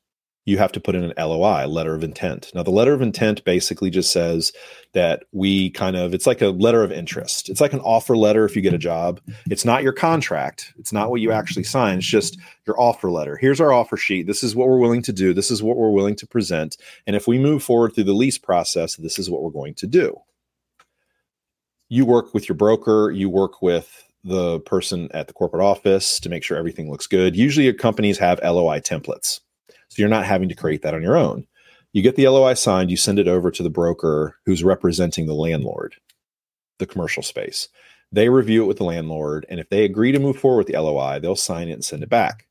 you 0.51 0.59
have 0.59 0.73
to 0.73 0.81
put 0.81 0.97
in 0.97 1.05
an 1.05 1.13
LOI, 1.17 1.67
letter 1.67 1.95
of 1.95 2.03
intent. 2.03 2.51
Now, 2.57 2.65
the 2.65 2.73
letter 2.73 2.93
of 2.93 3.01
intent 3.01 3.45
basically 3.45 3.89
just 3.89 4.13
says 4.13 4.53
that 4.95 5.23
we 5.31 5.71
kind 5.71 5.97
of, 5.97 6.13
it's 6.13 6.27
like 6.27 6.43
a 6.43 6.49
letter 6.49 6.83
of 6.83 6.91
interest. 6.91 7.49
It's 7.49 7.61
like 7.61 7.73
an 7.73 7.79
offer 7.81 8.17
letter 8.17 8.45
if 8.45 8.57
you 8.57 8.63
get 8.63 8.75
a 8.75 8.79
job. 8.79 9.21
It's 9.49 9.65
not 9.65 9.85
your 9.85 9.93
contract, 9.93 10.75
it's 10.77 10.93
not 10.93 11.09
what 11.09 11.21
you 11.21 11.31
actually 11.31 11.63
sign, 11.63 11.99
it's 11.99 12.07
just 12.07 12.37
your 12.67 12.79
offer 12.81 13.13
letter. 13.13 13.37
Here's 13.37 13.61
our 13.61 13.73
offer 13.73 13.97
sheet. 13.97 14.27
This 14.27 14.43
is 14.43 14.57
what 14.57 14.67
we're 14.67 14.81
willing 14.81 15.03
to 15.03 15.13
do. 15.13 15.33
This 15.33 15.53
is 15.53 15.63
what 15.63 15.77
we're 15.77 15.91
willing 15.91 16.17
to 16.17 16.27
present. 16.27 16.77
And 17.07 17.15
if 17.15 17.29
we 17.29 17.39
move 17.39 17.63
forward 17.63 17.95
through 17.95 18.05
the 18.05 18.13
lease 18.13 18.39
process, 18.39 18.97
this 18.97 19.21
is 19.21 19.31
what 19.31 19.43
we're 19.43 19.51
going 19.51 19.75
to 19.75 19.87
do. 19.87 20.21
You 21.89 22.05
work 22.05 22.35
with 22.35 22.49
your 22.49 22.57
broker, 22.57 23.13
you 23.13 23.31
work 23.31 23.63
with 23.63 24.05
the 24.25 24.59
person 24.61 25.09
at 25.15 25.29
the 25.29 25.33
corporate 25.33 25.63
office 25.63 26.19
to 26.21 26.29
make 26.29 26.43
sure 26.43 26.57
everything 26.57 26.91
looks 26.91 27.07
good. 27.07 27.37
Usually, 27.37 27.73
companies 27.73 28.19
have 28.19 28.41
LOI 28.43 28.81
templates 28.81 29.41
you're 30.01 30.09
not 30.09 30.25
having 30.25 30.49
to 30.49 30.55
create 30.55 30.83
that 30.83 30.95
on 30.95 31.03
your 31.03 31.17
own. 31.17 31.47
You 31.93 32.03
get 32.03 32.17
the 32.17 32.29
LOI 32.29 32.55
signed, 32.55 32.91
you 32.91 32.97
send 32.97 33.19
it 33.19 33.29
over 33.29 33.51
to 33.51 33.63
the 33.63 33.71
broker 33.71 34.37
who's 34.47 34.65
representing 34.65 35.27
the 35.27 35.35
landlord, 35.35 35.97
the 36.79 36.87
commercial 36.87 37.23
space. 37.23 37.69
They 38.13 38.29
review 38.29 38.65
it 38.65 38.67
with 38.67 38.79
the 38.79 38.85
landlord, 38.85 39.47
and 39.49 39.61
if 39.61 39.69
they 39.69 39.85
agree 39.85 40.13
to 40.13 40.19
move 40.19 40.37
forward 40.37 40.59
with 40.59 40.67
the 40.69 40.81
LOI, 40.81 41.21
they'll 41.21 41.37
sign 41.37 41.69
it 41.69 41.75
and 41.75 41.85
send 41.85 42.03
it 42.03 42.09
back. 42.09 42.47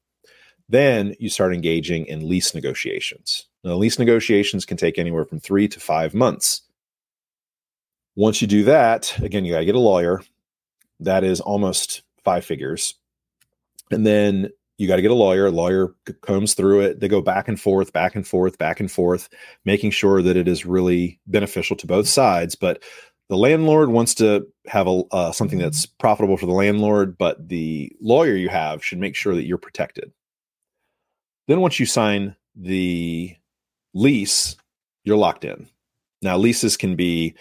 Then 0.70 1.16
you 1.20 1.30
start 1.30 1.54
engaging 1.54 2.06
in 2.06 2.30
lease 2.30 2.54
negotiations. 2.54 3.48
Now, 3.64 3.74
lease 3.74 4.00
negotiations 4.00 4.66
can 4.66 4.78
take 4.78 4.98
anywhere 4.98 5.26
from 5.26 5.40
three 5.40 5.68
to 5.68 5.80
five 5.80 6.14
months. 6.14 6.62
Once 8.16 8.42
you 8.42 8.48
do 8.48 8.64
that, 8.66 9.18
again, 9.20 9.46
you 9.46 9.54
got 9.54 9.60
to 9.60 9.66
get 9.66 9.76
a 9.76 9.80
lawyer. 9.80 10.22
That 11.00 11.24
is 11.24 11.42
almost 11.42 12.04
five 12.24 12.46
figures. 12.46 12.96
And 13.92 14.06
then 14.06 14.50
you 14.80 14.88
got 14.88 14.96
to 14.96 15.02
get 15.02 15.12
a 15.12 15.16
lawyer. 15.16 15.48
A 15.48 15.52
lawyer 15.52 15.94
combs 16.22 16.54
through 16.54 16.80
it. 16.80 17.02
They 17.02 17.10
go 17.10 17.22
back 17.22 17.50
and 17.50 17.60
forth, 17.60 17.92
back 17.92 18.16
and 18.16 18.26
forth, 18.26 18.58
back 18.58 18.80
and 18.80 18.90
forth, 18.90 19.28
making 19.66 19.92
sure 19.92 20.22
that 20.22 20.38
it 20.38 20.48
is 20.48 20.66
really 20.66 21.20
beneficial 21.28 21.76
to 21.76 21.86
both 21.86 22.08
sides. 22.08 22.56
But 22.56 22.82
the 23.28 23.38
landlord 23.38 23.90
wants 23.90 24.16
to 24.16 24.48
have 24.68 24.88
a 24.88 25.02
uh, 25.12 25.32
something 25.34 25.60
that's 25.60 25.86
profitable 25.86 26.38
for 26.38 26.46
the 26.46 26.54
landlord, 26.54 27.18
but 27.18 27.50
the 27.50 27.92
lawyer 28.00 28.36
you 28.36 28.48
have 28.48 28.84
should 28.84 29.00
make 29.00 29.18
sure 29.18 29.36
that 29.36 29.46
you're 29.46 29.58
protected. 29.58 30.14
Then 31.50 31.60
once 31.60 31.78
you 31.78 31.86
sign 31.86 32.38
the 32.56 33.36
lease, 33.94 34.56
you're 35.04 35.18
locked 35.18 35.44
in. 35.44 35.68
Now 36.22 36.38
leases 36.38 36.78
can 36.78 36.96
be, 36.96 37.36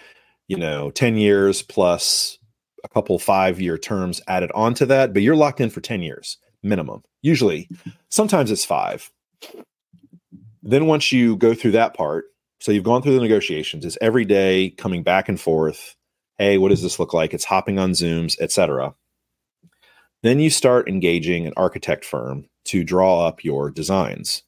you 0.48 0.56
know, 0.56 0.90
10 0.90 1.16
years 1.16 1.62
plus 1.62 2.38
a 2.82 2.88
couple 2.88 3.16
5 3.20 3.60
year 3.60 3.78
terms 3.78 4.20
added 4.26 4.50
onto 4.54 4.86
that, 4.86 5.12
but 5.12 5.22
you're 5.22 5.36
locked 5.36 5.60
in 5.60 5.70
for 5.70 5.80
10 5.80 6.02
years 6.02 6.38
minimum. 6.62 7.02
Usually, 7.22 7.68
sometimes 8.08 8.50
it's 8.50 8.64
five. 8.64 9.10
Then 10.62 10.86
once 10.86 11.12
you 11.12 11.36
go 11.36 11.54
through 11.54 11.72
that 11.72 11.94
part, 11.94 12.26
so 12.60 12.72
you've 12.72 12.84
gone 12.84 13.02
through 13.02 13.14
the 13.14 13.22
negotiations, 13.22 13.84
it's 13.84 13.98
every 14.00 14.24
day 14.24 14.70
coming 14.70 15.02
back 15.02 15.28
and 15.28 15.40
forth. 15.40 15.96
Hey, 16.38 16.58
what 16.58 16.68
does 16.68 16.82
this 16.82 16.98
look 16.98 17.12
like? 17.12 17.32
It's 17.32 17.44
hopping 17.44 17.78
on 17.78 17.92
Zooms, 17.92 18.38
etc. 18.40 18.94
Then 20.22 20.40
you 20.40 20.50
start 20.50 20.88
engaging 20.88 21.46
an 21.46 21.52
architect 21.56 22.04
firm 22.04 22.46
to 22.66 22.84
draw 22.84 23.26
up 23.26 23.44
your 23.44 23.70
designs. 23.70 24.42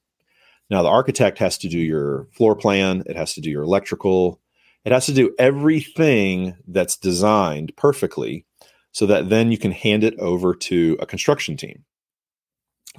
Now, 0.69 0.83
the 0.83 0.89
architect 0.89 1.39
has 1.39 1.59
to 1.59 1.69
do 1.69 1.79
your 1.79 2.29
floor 2.33 2.55
plan, 2.55 3.03
it 3.07 3.17
has 3.17 3.35
to 3.35 3.41
do 3.41 3.51
your 3.51 3.63
electrical, 3.63 4.41
it 4.85 4.93
has 4.93 5.07
to 5.07 5.15
do 5.15 5.35
everything 5.39 6.57
that's 6.67 6.97
designed 6.97 7.77
perfectly 7.77 8.47
so 8.93 9.07
that 9.07 9.29
then 9.29 9.53
you 9.53 9.59
can 9.59 9.73
hand 9.73 10.05
it 10.05 10.19
over 10.19 10.55
to 10.55 10.97
a 11.01 11.07
construction 11.07 11.57
team. 11.57 11.85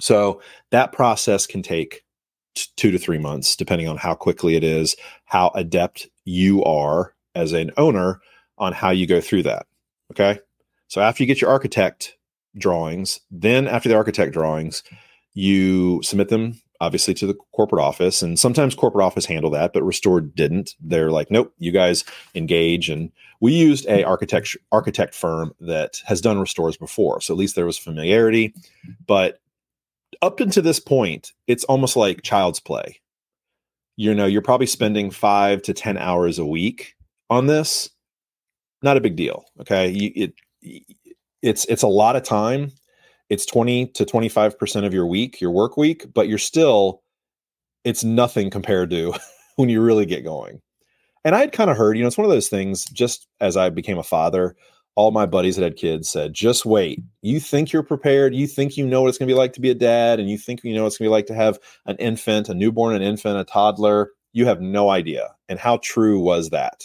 So 0.02 0.42
that 0.70 0.90
process 0.90 1.46
can 1.46 1.62
take 1.62 2.02
t- 2.56 2.66
two 2.76 2.90
to 2.90 2.98
three 2.98 3.18
months, 3.18 3.54
depending 3.54 3.86
on 3.86 3.98
how 3.98 4.14
quickly 4.14 4.56
it 4.56 4.64
is, 4.64 4.96
how 5.26 5.52
adept 5.54 6.08
you 6.24 6.64
are 6.64 7.14
as 7.36 7.52
an 7.52 7.70
owner 7.76 8.20
on 8.58 8.72
how 8.72 8.90
you 8.90 9.06
go 9.06 9.20
through 9.20 9.44
that. 9.44 9.66
Okay. 10.10 10.40
So 10.88 11.00
after 11.00 11.22
you 11.22 11.28
get 11.28 11.40
your 11.40 11.50
architect 11.50 12.16
drawings, 12.58 13.20
then 13.30 13.68
after 13.68 13.88
the 13.88 13.94
architect 13.94 14.32
drawings, 14.32 14.82
you 15.34 16.02
submit 16.02 16.30
them 16.30 16.60
obviously 16.80 17.14
to 17.14 17.28
the 17.28 17.38
corporate 17.52 17.80
office 17.80 18.22
and 18.22 18.40
sometimes 18.40 18.74
corporate 18.74 19.04
office 19.04 19.24
handle 19.24 19.50
that 19.50 19.72
but 19.72 19.84
restored 19.84 20.34
didn't 20.34 20.74
they're 20.80 21.12
like 21.12 21.30
nope 21.30 21.54
you 21.58 21.70
guys 21.70 22.04
engage 22.34 22.90
and 22.90 23.12
we 23.40 23.52
used 23.52 23.86
a 23.86 24.02
architect 24.02 24.56
architect 24.72 25.14
firm 25.14 25.54
that 25.60 26.02
has 26.06 26.20
done 26.20 26.40
restores 26.40 26.76
before 26.76 27.20
so 27.20 27.32
at 27.32 27.38
least 27.38 27.54
there 27.54 27.64
was 27.64 27.78
familiarity 27.78 28.52
but 29.06 29.40
up 30.22 30.40
until 30.40 30.62
this 30.62 30.80
point, 30.80 31.32
it's 31.46 31.64
almost 31.64 31.96
like 31.96 32.22
child's 32.22 32.60
play. 32.60 33.00
You 33.96 34.14
know, 34.14 34.26
you're 34.26 34.40
probably 34.40 34.66
spending 34.66 35.10
five 35.10 35.60
to 35.62 35.74
10 35.74 35.98
hours 35.98 36.38
a 36.38 36.46
week 36.46 36.94
on 37.28 37.46
this. 37.46 37.90
Not 38.82 38.96
a 38.96 39.00
big 39.00 39.16
deal. 39.16 39.44
Okay. 39.60 39.88
You, 39.88 40.12
it, 40.14 40.34
it's, 41.42 41.64
it's 41.66 41.82
a 41.82 41.88
lot 41.88 42.16
of 42.16 42.22
time. 42.22 42.70
It's 43.28 43.44
20 43.46 43.88
to 43.88 44.04
25% 44.04 44.86
of 44.86 44.94
your 44.94 45.06
week, 45.06 45.40
your 45.40 45.50
work 45.50 45.76
week, 45.76 46.06
but 46.14 46.28
you're 46.28 46.38
still, 46.38 47.02
it's 47.84 48.04
nothing 48.04 48.50
compared 48.50 48.90
to 48.90 49.14
when 49.56 49.68
you 49.68 49.82
really 49.82 50.06
get 50.06 50.24
going. 50.24 50.60
And 51.24 51.34
I 51.34 51.40
had 51.40 51.52
kind 51.52 51.70
of 51.70 51.76
heard, 51.76 51.96
you 51.96 52.02
know, 52.02 52.08
it's 52.08 52.18
one 52.18 52.24
of 52.24 52.30
those 52.32 52.48
things 52.48 52.84
just 52.86 53.28
as 53.40 53.56
I 53.56 53.70
became 53.70 53.98
a 53.98 54.02
father, 54.02 54.56
all 54.94 55.10
my 55.10 55.26
buddies 55.26 55.56
that 55.56 55.62
had 55.62 55.76
kids 55.76 56.08
said, 56.08 56.34
just 56.34 56.66
wait. 56.66 57.02
You 57.22 57.40
think 57.40 57.72
you're 57.72 57.82
prepared. 57.82 58.34
You 58.34 58.46
think 58.46 58.76
you 58.76 58.86
know 58.86 59.02
what 59.02 59.08
it's 59.08 59.18
going 59.18 59.28
to 59.28 59.34
be 59.34 59.38
like 59.38 59.52
to 59.54 59.60
be 59.60 59.70
a 59.70 59.74
dad, 59.74 60.20
and 60.20 60.28
you 60.28 60.36
think 60.36 60.62
you 60.62 60.74
know 60.74 60.82
what 60.82 60.88
it's 60.88 60.98
going 60.98 61.06
to 61.06 61.10
be 61.10 61.12
like 61.12 61.26
to 61.26 61.34
have 61.34 61.58
an 61.86 61.96
infant, 61.96 62.48
a 62.48 62.54
newborn, 62.54 62.94
an 62.94 63.02
infant, 63.02 63.38
a 63.38 63.44
toddler. 63.44 64.10
You 64.32 64.46
have 64.46 64.60
no 64.60 64.90
idea. 64.90 65.34
And 65.48 65.58
how 65.58 65.78
true 65.82 66.18
was 66.18 66.50
that? 66.50 66.84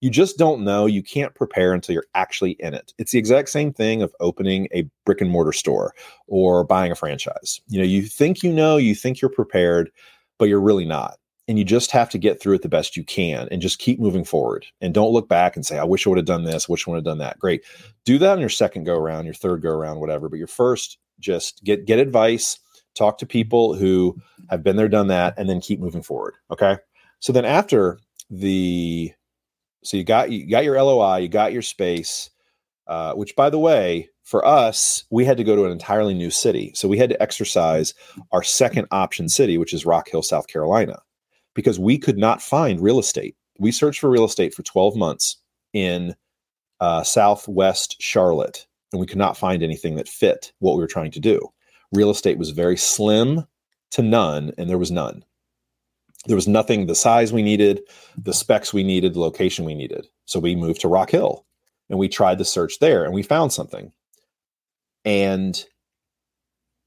You 0.00 0.10
just 0.10 0.38
don't 0.38 0.64
know. 0.64 0.86
You 0.86 1.02
can't 1.02 1.34
prepare 1.34 1.74
until 1.74 1.92
you're 1.92 2.06
actually 2.14 2.52
in 2.52 2.72
it. 2.72 2.94
It's 2.98 3.12
the 3.12 3.18
exact 3.18 3.50
same 3.50 3.72
thing 3.72 4.00
of 4.00 4.14
opening 4.18 4.66
a 4.72 4.88
brick 5.04 5.20
and 5.20 5.30
mortar 5.30 5.52
store 5.52 5.92
or 6.26 6.64
buying 6.64 6.90
a 6.90 6.94
franchise. 6.96 7.60
You 7.68 7.80
know, 7.80 7.84
you 7.84 8.02
think 8.02 8.42
you 8.42 8.52
know, 8.52 8.78
you 8.78 8.94
think 8.94 9.20
you're 9.20 9.30
prepared, 9.30 9.90
but 10.38 10.48
you're 10.48 10.60
really 10.60 10.86
not 10.86 11.18
and 11.50 11.58
you 11.58 11.64
just 11.64 11.90
have 11.90 12.08
to 12.08 12.16
get 12.16 12.40
through 12.40 12.54
it 12.54 12.62
the 12.62 12.68
best 12.68 12.96
you 12.96 13.02
can 13.02 13.48
and 13.50 13.60
just 13.60 13.80
keep 13.80 13.98
moving 13.98 14.22
forward 14.22 14.64
and 14.80 14.94
don't 14.94 15.12
look 15.12 15.28
back 15.28 15.56
and 15.56 15.66
say 15.66 15.78
i 15.78 15.84
wish 15.84 16.06
i 16.06 16.10
would 16.10 16.16
have 16.16 16.24
done 16.24 16.44
this 16.44 16.68
wish 16.68 16.86
i 16.86 16.90
would 16.92 16.98
have 16.98 17.04
done 17.04 17.18
that. 17.18 17.40
Great. 17.40 17.64
Do 18.04 18.18
that 18.18 18.30
on 18.30 18.40
your 18.40 18.48
second 18.48 18.84
go 18.84 18.96
around 18.96 19.24
your 19.24 19.34
third 19.34 19.60
go 19.60 19.70
around 19.70 19.98
whatever 19.98 20.28
but 20.28 20.38
your 20.38 20.46
first 20.46 20.98
just 21.18 21.62
get 21.64 21.86
get 21.86 21.98
advice 21.98 22.60
talk 22.94 23.18
to 23.18 23.26
people 23.26 23.74
who 23.74 24.16
have 24.48 24.62
been 24.62 24.76
there 24.76 24.88
done 24.88 25.08
that 25.08 25.34
and 25.36 25.50
then 25.50 25.60
keep 25.60 25.80
moving 25.80 26.02
forward 26.02 26.36
okay? 26.52 26.78
So 27.18 27.32
then 27.32 27.44
after 27.44 27.98
the 28.30 29.12
so 29.82 29.96
you 29.96 30.04
got 30.04 30.30
you 30.30 30.48
got 30.48 30.62
your 30.62 30.80
loi 30.80 31.16
you 31.16 31.28
got 31.28 31.52
your 31.52 31.62
space 31.62 32.30
uh, 32.86 33.12
which 33.14 33.34
by 33.34 33.50
the 33.50 33.58
way 33.58 34.08
for 34.22 34.46
us 34.46 35.02
we 35.10 35.24
had 35.24 35.36
to 35.36 35.44
go 35.44 35.56
to 35.56 35.64
an 35.64 35.72
entirely 35.72 36.14
new 36.14 36.30
city. 36.30 36.70
So 36.76 36.86
we 36.86 36.98
had 36.98 37.10
to 37.10 37.20
exercise 37.20 37.92
our 38.30 38.44
second 38.44 38.86
option 38.92 39.28
city 39.28 39.58
which 39.58 39.74
is 39.74 39.84
rock 39.84 40.08
hill 40.08 40.22
south 40.22 40.46
carolina 40.46 41.00
because 41.54 41.78
we 41.78 41.98
could 41.98 42.18
not 42.18 42.42
find 42.42 42.80
real 42.80 42.98
estate. 42.98 43.36
We 43.58 43.72
searched 43.72 44.00
for 44.00 44.10
real 44.10 44.24
estate 44.24 44.54
for 44.54 44.62
12 44.62 44.96
months 44.96 45.36
in 45.72 46.14
uh, 46.80 47.02
Southwest 47.02 47.96
Charlotte, 48.00 48.66
and 48.92 49.00
we 49.00 49.06
could 49.06 49.18
not 49.18 49.36
find 49.36 49.62
anything 49.62 49.96
that 49.96 50.08
fit 50.08 50.52
what 50.60 50.74
we 50.74 50.80
were 50.80 50.86
trying 50.86 51.10
to 51.12 51.20
do. 51.20 51.48
Real 51.92 52.10
estate 52.10 52.38
was 52.38 52.50
very 52.50 52.76
slim 52.76 53.46
to 53.90 54.02
none, 54.02 54.52
and 54.56 54.70
there 54.70 54.78
was 54.78 54.90
none. 54.90 55.24
There 56.26 56.36
was 56.36 56.48
nothing 56.48 56.86
the 56.86 56.94
size 56.94 57.32
we 57.32 57.42
needed, 57.42 57.80
the 58.16 58.34
specs 58.34 58.72
we 58.72 58.82
needed, 58.82 59.14
the 59.14 59.20
location 59.20 59.64
we 59.64 59.74
needed. 59.74 60.06
So 60.26 60.38
we 60.38 60.54
moved 60.54 60.80
to 60.82 60.88
Rock 60.88 61.10
Hill 61.10 61.46
and 61.88 61.98
we 61.98 62.08
tried 62.08 62.38
the 62.38 62.44
search 62.44 62.78
there 62.78 63.04
and 63.04 63.14
we 63.14 63.22
found 63.22 63.52
something. 63.52 63.92
And 65.04 65.64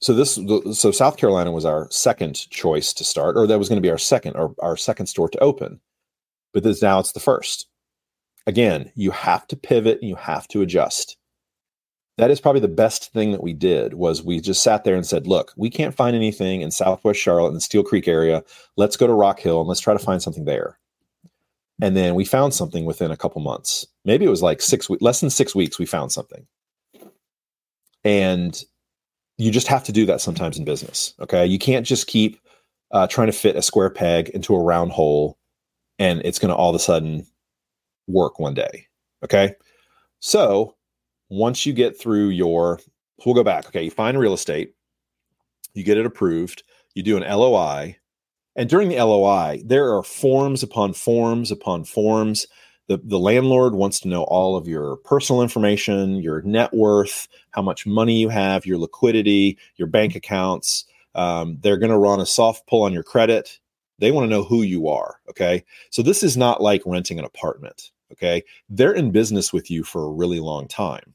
so 0.04 0.14
this 0.14 0.36
so 0.78 0.92
South 0.92 1.16
Carolina 1.16 1.52
was 1.52 1.64
our 1.64 1.88
second 1.90 2.50
choice 2.50 2.92
to 2.94 3.06
start, 3.06 3.38
or 3.38 3.48
that 3.48 3.58
was 3.58 3.70
going 3.70 3.78
to 3.78 3.82
be 3.82 3.90
our 3.90 3.98
second 3.98 4.36
or 4.36 4.54
our 4.60 4.76
second 4.76 5.08
store 5.08 5.30
to 5.30 5.40
open. 5.40 5.80
But 6.54 6.64
this 6.64 6.82
now 6.82 7.00
it's 7.00 7.14
the 7.14 7.22
first. 7.22 7.68
Again, 8.46 8.92
you 8.96 9.12
have 9.12 9.48
to 9.48 9.56
pivot 9.56 10.00
and 10.02 10.10
you 10.10 10.16
have 10.16 10.48
to 10.50 10.62
adjust. 10.62 11.16
That 12.18 12.32
is 12.32 12.42
probably 12.42 12.60
the 12.60 12.68
best 12.68 13.14
thing 13.14 13.32
that 13.32 13.42
we 13.42 13.54
did 13.54 13.94
was 13.94 14.22
we 14.22 14.42
just 14.42 14.62
sat 14.62 14.84
there 14.84 14.96
and 14.96 15.06
said, 15.06 15.26
look, 15.26 15.54
we 15.56 15.70
can't 15.70 15.96
find 15.96 16.16
anything 16.16 16.62
in 16.62 16.70
Southwest 16.70 17.20
Charlotte 17.20 17.48
in 17.48 17.54
the 17.56 17.62
Steel 17.62 17.82
Creek 17.82 18.08
area. 18.08 18.44
Let's 18.76 18.98
go 18.98 19.08
to 19.08 19.14
Rock 19.14 19.40
Hill 19.40 19.62
and 19.62 19.70
let's 19.70 19.80
try 19.80 19.94
to 19.94 20.00
find 20.00 20.22
something 20.22 20.46
there. 20.46 20.78
And 21.82 21.96
then 21.96 22.14
we 22.14 22.26
found 22.26 22.54
something 22.54 22.86
within 22.86 23.10
a 23.10 23.18
couple 23.18 23.42
months. 23.42 23.88
Maybe 24.06 24.26
it 24.26 24.30
was 24.30 24.44
like 24.44 24.62
six 24.62 24.90
weeks, 24.90 25.02
less 25.02 25.22
than 25.22 25.30
six 25.30 25.56
weeks, 25.56 25.80
we 25.80 25.86
found 25.86 26.12
something. 26.12 26.46
And 28.04 28.64
you 29.38 29.52
just 29.52 29.68
have 29.68 29.84
to 29.84 29.92
do 29.92 30.06
that 30.06 30.22
sometimes 30.22 30.58
in 30.58 30.66
business. 30.66 31.13
Okay. 31.20 31.46
You 31.46 31.60
can't 31.60 31.86
just 31.86 32.08
keep 32.08 32.40
uh, 32.92 33.08
trying 33.08 33.28
to 33.28 33.34
fit 33.34 33.56
a 33.56 33.62
square 33.62 33.90
peg 33.90 34.30
into 34.30 34.54
a 34.54 34.62
round 34.62 34.92
hole 34.92 35.38
and 36.00 36.22
it's 36.24 36.40
going 36.40 36.50
to 36.50 36.56
all 36.56 36.70
of 36.70 36.75
a 36.75 36.80
sudden 36.80 37.25
work 38.08 38.40
one 38.40 38.54
day. 38.54 38.88
Okay. 39.24 39.56
So 40.20 40.75
once 41.30 41.66
you 41.66 41.74
get 41.74 42.00
through 42.00 42.30
your, 42.30 42.80
we'll 43.25 43.36
go 43.36 43.44
back. 43.44 43.66
Okay. 43.68 43.84
You 43.84 43.92
find 43.92 44.20
real 44.20 44.34
estate, 44.34 44.74
you 45.74 45.84
get 45.84 45.98
it 45.98 46.06
approved, 46.06 46.63
you 46.94 47.04
do 47.04 47.18
an 47.18 47.24
LOI. 47.24 47.98
And 48.56 48.70
during 48.70 48.90
the 48.90 49.02
LOI, 49.04 49.62
there 49.66 49.96
are 49.96 50.04
forms 50.04 50.62
upon 50.62 50.94
forms 50.94 51.50
upon 51.50 51.86
forms. 51.86 52.46
The, 52.88 53.00
the 53.04 53.20
landlord 53.20 53.75
wants 53.75 54.02
to 54.02 54.10
know 54.10 54.24
all 54.24 54.58
of 54.58 54.68
your 54.68 54.98
personal 54.98 55.42
information, 55.42 56.18
your 56.18 56.42
net 56.42 56.74
worth, 56.74 57.28
how 57.52 57.62
much 57.62 57.86
money 57.86 58.20
you 58.20 58.30
have, 58.30 58.66
your 58.66 58.78
liquidity, 58.78 59.58
your 59.78 59.88
bank 59.88 60.16
accounts. 60.16 60.86
Um, 61.16 61.58
they're 61.62 61.78
going 61.78 61.92
to 61.92 61.98
run 61.98 62.20
a 62.20 62.25
soft 62.25 62.68
pull 62.68 62.84
on 62.84 62.94
your 62.94 63.04
credit. 63.04 63.60
They 64.00 64.12
want 64.12 64.25
to 64.25 64.30
know 64.30 64.44
who 64.44 64.63
you 64.63 64.90
are. 64.90 65.20
Okay. 65.30 65.63
So 65.92 66.02
this 66.02 66.24
is 66.24 66.36
not 66.36 66.62
like 66.62 66.82
renting 66.86 67.20
an 67.20 67.25
apartment. 67.25 67.92
Okay. 68.12 68.44
They're 68.70 68.94
in 68.94 69.12
business 69.12 69.54
with 69.54 69.72
you 69.72 69.84
for 69.84 70.04
a 70.04 70.12
really 70.12 70.40
long 70.40 70.68
time. 70.68 71.13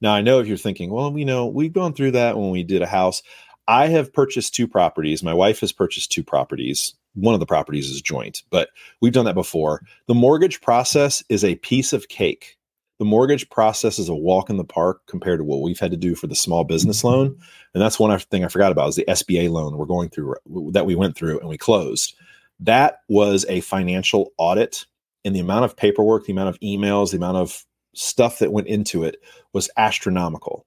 Now, 0.00 0.12
I 0.14 0.20
know 0.20 0.40
if 0.40 0.46
you're 0.46 0.56
thinking, 0.56 0.90
well, 0.90 1.16
you 1.16 1.24
know, 1.24 1.46
we've 1.46 1.72
gone 1.72 1.92
through 1.92 2.12
that 2.12 2.36
when 2.36 2.50
we 2.50 2.62
did 2.62 2.82
a 2.82 2.86
house. 2.86 3.22
I 3.66 3.88
have 3.88 4.12
purchased 4.12 4.54
two 4.54 4.66
properties. 4.66 5.22
My 5.22 5.34
wife 5.34 5.60
has 5.60 5.72
purchased 5.72 6.10
two 6.10 6.22
properties. 6.22 6.94
One 7.20 7.34
of 7.34 7.40
the 7.40 7.46
properties 7.46 7.90
is 7.90 8.00
joint, 8.02 8.42
but 8.50 8.70
we've 9.00 9.12
done 9.12 9.24
that 9.24 9.34
before. 9.34 9.82
The 10.06 10.14
mortgage 10.14 10.60
process 10.60 11.22
is 11.28 11.44
a 11.44 11.56
piece 11.56 11.92
of 11.92 12.08
cake 12.08 12.58
the 12.98 13.04
mortgage 13.04 13.48
process 13.48 13.98
is 13.98 14.08
a 14.08 14.14
walk 14.14 14.50
in 14.50 14.56
the 14.56 14.64
park 14.64 15.06
compared 15.06 15.38
to 15.38 15.44
what 15.44 15.62
we've 15.62 15.78
had 15.78 15.92
to 15.92 15.96
do 15.96 16.14
for 16.14 16.26
the 16.26 16.34
small 16.34 16.64
business 16.64 17.04
loan. 17.04 17.38
And 17.72 17.82
that's 17.82 17.98
one 17.98 18.16
thing 18.18 18.44
I 18.44 18.48
forgot 18.48 18.72
about 18.72 18.88
is 18.88 18.96
the 18.96 19.04
SBA 19.08 19.50
loan 19.50 19.76
we're 19.76 19.86
going 19.86 20.10
through 20.10 20.34
that 20.72 20.86
we 20.86 20.96
went 20.96 21.16
through 21.16 21.38
and 21.38 21.48
we 21.48 21.56
closed. 21.56 22.14
That 22.58 23.00
was 23.08 23.46
a 23.48 23.60
financial 23.60 24.32
audit 24.36 24.84
and 25.24 25.34
the 25.34 25.40
amount 25.40 25.64
of 25.64 25.76
paperwork, 25.76 26.24
the 26.24 26.32
amount 26.32 26.48
of 26.48 26.58
emails, 26.60 27.12
the 27.12 27.18
amount 27.18 27.36
of 27.36 27.64
stuff 27.94 28.40
that 28.40 28.52
went 28.52 28.66
into 28.66 29.04
it 29.04 29.16
was 29.52 29.70
astronomical. 29.76 30.66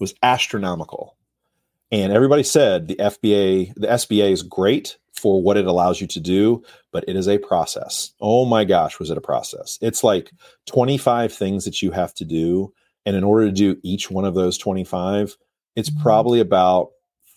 Was 0.00 0.14
astronomical. 0.22 1.16
And 1.90 2.12
everybody 2.12 2.42
said 2.42 2.88
the 2.88 2.96
FBA, 2.96 3.74
the 3.74 3.86
SBA 3.86 4.30
is 4.32 4.42
great 4.42 4.98
for 5.18 5.42
what 5.42 5.56
it 5.56 5.66
allows 5.66 6.00
you 6.00 6.06
to 6.06 6.20
do, 6.20 6.62
but 6.92 7.04
it 7.08 7.16
is 7.16 7.28
a 7.28 7.38
process. 7.38 8.12
Oh 8.20 8.44
my 8.44 8.64
gosh, 8.64 8.98
was 8.98 9.10
it 9.10 9.18
a 9.18 9.22
process? 9.22 9.78
It's 9.80 10.04
like 10.04 10.30
25 10.66 11.32
things 11.32 11.64
that 11.64 11.82
you 11.82 11.90
have 11.90 12.14
to 12.14 12.24
do. 12.24 12.72
And 13.04 13.16
in 13.16 13.24
order 13.24 13.46
to 13.46 13.52
do 13.52 13.78
each 13.82 14.10
one 14.10 14.24
of 14.24 14.34
those 14.34 14.58
25, 14.58 15.36
it's 15.76 15.90
mm-hmm. 15.90 16.02
probably 16.02 16.40
about 16.40 16.90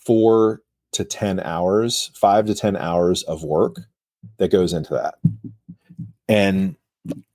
four 0.06 0.62
to 0.94 1.06
10 1.06 1.40
hours, 1.40 2.12
five 2.14 2.46
to 2.48 2.56
10 2.56 2.76
hours 2.76 3.24
of 3.24 3.44
work 3.44 3.78
that 4.38 4.52
goes 4.52 4.74
into 4.74 4.94
that. 4.94 5.16
And 6.28 6.76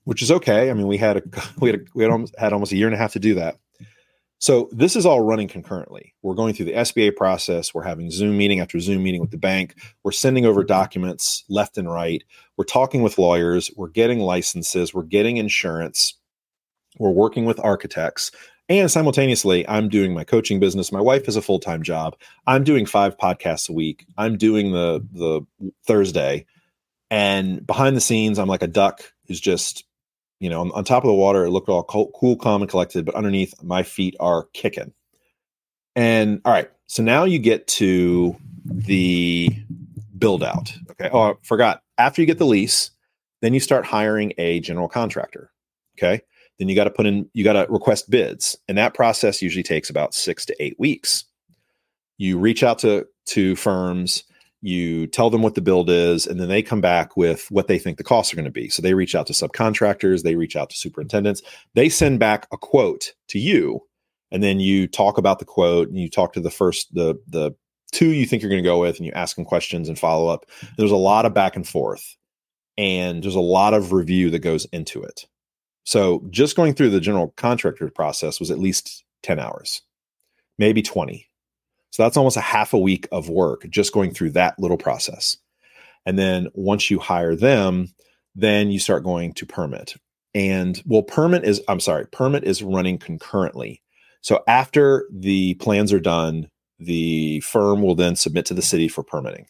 which 0.04 0.22
is 0.22 0.30
okay. 0.30 0.70
I 0.70 0.74
mean, 0.74 0.86
we 0.86 0.96
had 0.96 1.16
a 1.16 1.22
we 1.60 1.70
had 1.70 1.80
a, 1.80 1.84
we 1.94 2.02
had 2.04 2.12
almost 2.12 2.34
had 2.38 2.52
almost 2.52 2.72
a 2.72 2.76
year 2.76 2.86
and 2.86 2.94
a 2.94 2.98
half 2.98 3.12
to 3.14 3.18
do 3.18 3.34
that. 3.34 3.58
So 4.38 4.68
this 4.70 4.96
is 4.96 5.06
all 5.06 5.22
running 5.22 5.48
concurrently. 5.48 6.14
We're 6.22 6.34
going 6.34 6.54
through 6.54 6.66
the 6.66 6.74
SBA 6.74 7.16
process. 7.16 7.72
We're 7.72 7.84
having 7.84 8.10
Zoom 8.10 8.36
meeting 8.36 8.60
after 8.60 8.78
Zoom 8.78 9.02
meeting 9.02 9.20
with 9.20 9.30
the 9.30 9.38
bank. 9.38 9.74
We're 10.04 10.12
sending 10.12 10.44
over 10.44 10.62
documents 10.62 11.44
left 11.48 11.78
and 11.78 11.90
right. 11.90 12.22
We're 12.56 12.64
talking 12.64 13.02
with 13.02 13.18
lawyers. 13.18 13.70
We're 13.76 13.88
getting 13.88 14.18
licenses. 14.18 14.92
We're 14.92 15.04
getting 15.04 15.38
insurance. 15.38 16.14
We're 16.98 17.10
working 17.10 17.46
with 17.46 17.58
architects. 17.60 18.30
And 18.68 18.90
simultaneously, 18.90 19.66
I'm 19.68 19.88
doing 19.88 20.12
my 20.12 20.24
coaching 20.24 20.58
business. 20.58 20.90
My 20.90 21.00
wife 21.00 21.26
has 21.26 21.36
a 21.36 21.42
full 21.42 21.60
time 21.60 21.82
job. 21.82 22.16
I'm 22.46 22.64
doing 22.64 22.84
five 22.84 23.16
podcasts 23.16 23.68
a 23.70 23.72
week. 23.72 24.06
I'm 24.18 24.36
doing 24.36 24.72
the 24.72 25.06
the 25.12 25.42
Thursday, 25.86 26.46
and 27.08 27.64
behind 27.64 27.96
the 27.96 28.00
scenes, 28.00 28.38
I'm 28.38 28.48
like 28.48 28.62
a 28.62 28.68
duck 28.68 29.02
who's 29.28 29.40
just 29.40 29.84
you 30.38 30.50
know, 30.50 30.60
on, 30.60 30.72
on, 30.72 30.84
top 30.84 31.04
of 31.04 31.08
the 31.08 31.14
water, 31.14 31.44
it 31.44 31.50
looked 31.50 31.68
all 31.68 31.84
cool, 31.84 32.36
calm, 32.36 32.62
and 32.62 32.70
collected, 32.70 33.04
but 33.06 33.14
underneath, 33.14 33.54
my 33.62 33.82
feet 33.82 34.14
are 34.20 34.48
kicking. 34.52 34.92
And 35.94 36.40
all 36.44 36.52
right, 36.52 36.70
so 36.86 37.02
now 37.02 37.24
you 37.24 37.38
get 37.38 37.66
to 37.68 38.36
the 38.64 39.48
build 40.18 40.42
out. 40.42 40.76
Okay. 40.92 41.08
Oh, 41.12 41.20
I 41.20 41.34
forgot. 41.42 41.82
After 41.98 42.20
you 42.20 42.26
get 42.26 42.38
the 42.38 42.46
lease, 42.46 42.90
then 43.42 43.54
you 43.54 43.60
start 43.60 43.84
hiring 43.84 44.32
a 44.38 44.60
general 44.60 44.88
contractor. 44.88 45.50
Okay. 45.98 46.22
Then 46.58 46.68
you 46.68 46.74
got 46.74 46.84
to 46.84 46.90
put 46.90 47.06
in, 47.06 47.28
you 47.32 47.44
got 47.44 47.54
to 47.54 47.66
request 47.70 48.10
bids. 48.10 48.56
And 48.68 48.78
that 48.78 48.94
process 48.94 49.42
usually 49.42 49.62
takes 49.62 49.90
about 49.90 50.14
six 50.14 50.44
to 50.46 50.56
eight 50.62 50.78
weeks. 50.78 51.24
You 52.18 52.38
reach 52.38 52.62
out 52.62 52.78
to, 52.80 53.06
to 53.26 53.56
firms 53.56 54.24
you 54.66 55.06
tell 55.06 55.30
them 55.30 55.42
what 55.42 55.54
the 55.54 55.60
build 55.60 55.88
is, 55.88 56.26
and 56.26 56.40
then 56.40 56.48
they 56.48 56.62
come 56.62 56.80
back 56.80 57.16
with 57.16 57.46
what 57.50 57.68
they 57.68 57.78
think 57.78 57.98
the 57.98 58.04
costs 58.04 58.32
are 58.32 58.36
going 58.36 58.44
to 58.44 58.50
be. 58.50 58.68
So 58.68 58.82
they 58.82 58.94
reach 58.94 59.14
out 59.14 59.26
to 59.28 59.32
subcontractors, 59.32 60.22
they 60.22 60.34
reach 60.34 60.56
out 60.56 60.70
to 60.70 60.76
superintendents, 60.76 61.42
they 61.74 61.88
send 61.88 62.18
back 62.18 62.46
a 62.52 62.56
quote 62.56 63.14
to 63.28 63.38
you, 63.38 63.80
and 64.30 64.42
then 64.42 64.58
you 64.58 64.88
talk 64.88 65.18
about 65.18 65.38
the 65.38 65.44
quote 65.44 65.88
and 65.88 65.98
you 65.98 66.10
talk 66.10 66.32
to 66.32 66.40
the 66.40 66.50
first 66.50 66.92
the 66.94 67.14
the 67.28 67.52
two 67.92 68.08
you 68.08 68.26
think 68.26 68.42
you're 68.42 68.50
going 68.50 68.62
to 68.62 68.68
go 68.68 68.80
with, 68.80 68.96
and 68.96 69.06
you 69.06 69.12
ask 69.12 69.36
them 69.36 69.44
questions 69.44 69.88
and 69.88 69.98
follow 69.98 70.28
up. 70.28 70.46
There's 70.76 70.90
a 70.90 70.96
lot 70.96 71.26
of 71.26 71.32
back 71.32 71.54
and 71.54 71.66
forth, 71.66 72.16
and 72.76 73.22
there's 73.22 73.36
a 73.36 73.40
lot 73.40 73.72
of 73.72 73.92
review 73.92 74.30
that 74.30 74.40
goes 74.40 74.64
into 74.66 75.02
it. 75.02 75.26
So 75.84 76.24
just 76.30 76.56
going 76.56 76.74
through 76.74 76.90
the 76.90 77.00
general 77.00 77.32
contractor 77.36 77.88
process 77.90 78.40
was 78.40 78.50
at 78.50 78.58
least 78.58 79.04
10 79.22 79.38
hours, 79.38 79.82
maybe 80.58 80.82
20 80.82 81.28
so 81.96 82.02
that's 82.02 82.18
almost 82.18 82.36
a 82.36 82.42
half 82.42 82.74
a 82.74 82.78
week 82.78 83.08
of 83.10 83.30
work 83.30 83.66
just 83.70 83.94
going 83.94 84.12
through 84.12 84.32
that 84.32 84.58
little 84.58 84.76
process. 84.76 85.38
And 86.04 86.18
then 86.18 86.48
once 86.52 86.90
you 86.90 86.98
hire 86.98 87.34
them, 87.34 87.88
then 88.34 88.70
you 88.70 88.78
start 88.78 89.02
going 89.02 89.32
to 89.32 89.46
permit. 89.46 89.94
And 90.34 90.82
well, 90.84 91.00
permit 91.00 91.44
is, 91.44 91.62
I'm 91.68 91.80
sorry, 91.80 92.06
permit 92.08 92.44
is 92.44 92.62
running 92.62 92.98
concurrently. 92.98 93.82
So 94.20 94.44
after 94.46 95.06
the 95.10 95.54
plans 95.54 95.90
are 95.90 95.98
done, 95.98 96.50
the 96.78 97.40
firm 97.40 97.80
will 97.80 97.94
then 97.94 98.14
submit 98.14 98.44
to 98.44 98.54
the 98.54 98.60
city 98.60 98.88
for 98.88 99.02
permitting. 99.02 99.46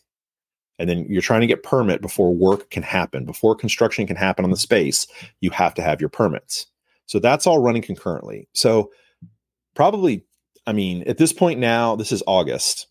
And 0.78 0.88
then 0.88 1.04
you're 1.08 1.22
trying 1.22 1.40
to 1.40 1.48
get 1.48 1.64
permit 1.64 2.00
before 2.00 2.32
work 2.32 2.70
can 2.70 2.84
happen, 2.84 3.24
before 3.24 3.56
construction 3.56 4.06
can 4.06 4.14
happen 4.14 4.44
on 4.44 4.52
the 4.52 4.56
space, 4.56 5.08
you 5.40 5.50
have 5.50 5.74
to 5.74 5.82
have 5.82 6.00
your 6.00 6.10
permits. 6.10 6.68
So 7.06 7.18
that's 7.18 7.44
all 7.44 7.58
running 7.58 7.82
concurrently. 7.82 8.48
So 8.52 8.92
probably 9.74 10.24
I 10.66 10.72
mean, 10.72 11.04
at 11.06 11.18
this 11.18 11.32
point 11.32 11.60
now, 11.60 11.94
this 11.94 12.10
is 12.10 12.22
August. 12.26 12.88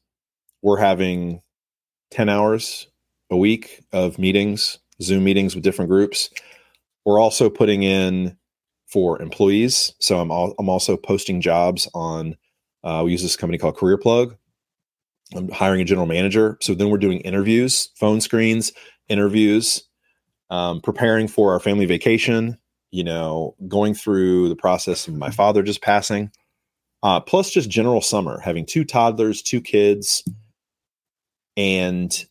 We're 0.61 0.79
having 0.79 1.41
10 2.11 2.29
hours 2.29 2.87
a 3.29 3.35
week 3.37 3.83
of 3.91 4.17
meetings, 4.17 4.79
Zoom 5.01 5.25
meetings 5.25 5.55
with 5.55 5.63
different 5.63 5.89
groups. 5.89 6.29
We're 7.03 7.19
also 7.19 7.49
putting 7.49 7.83
in 7.83 8.37
for 8.87 9.21
employees. 9.21 9.93
So 9.99 10.19
I'm, 10.19 10.31
I'm 10.31 10.69
also 10.69 10.95
posting 10.95 11.41
jobs 11.41 11.89
on, 11.93 12.37
uh, 12.83 13.01
we 13.03 13.11
use 13.11 13.21
this 13.21 13.35
company 13.35 13.57
called 13.57 13.75
CareerPlug. 13.75 14.37
I'm 15.35 15.49
hiring 15.49 15.81
a 15.81 15.85
general 15.85 16.07
manager. 16.07 16.57
So 16.61 16.73
then 16.73 16.89
we're 16.89 16.97
doing 16.97 17.19
interviews, 17.21 17.89
phone 17.95 18.21
screens, 18.21 18.71
interviews, 19.09 19.83
um, 20.49 20.79
preparing 20.79 21.27
for 21.27 21.51
our 21.51 21.59
family 21.59 21.85
vacation, 21.85 22.57
you 22.91 23.03
know, 23.03 23.55
going 23.67 23.95
through 23.95 24.47
the 24.49 24.55
process 24.55 25.07
of 25.07 25.15
my 25.15 25.31
father 25.31 25.61
just 25.61 25.81
passing 25.81 26.31
uh, 27.05 27.19
plus 27.19 27.51
just 27.51 27.69
general 27.69 28.01
summer, 28.01 28.39
having 28.39 28.65
two 28.65 28.83
toddlers, 28.83 29.43
two 29.43 29.61
kids, 29.61 30.23
and 31.55 32.25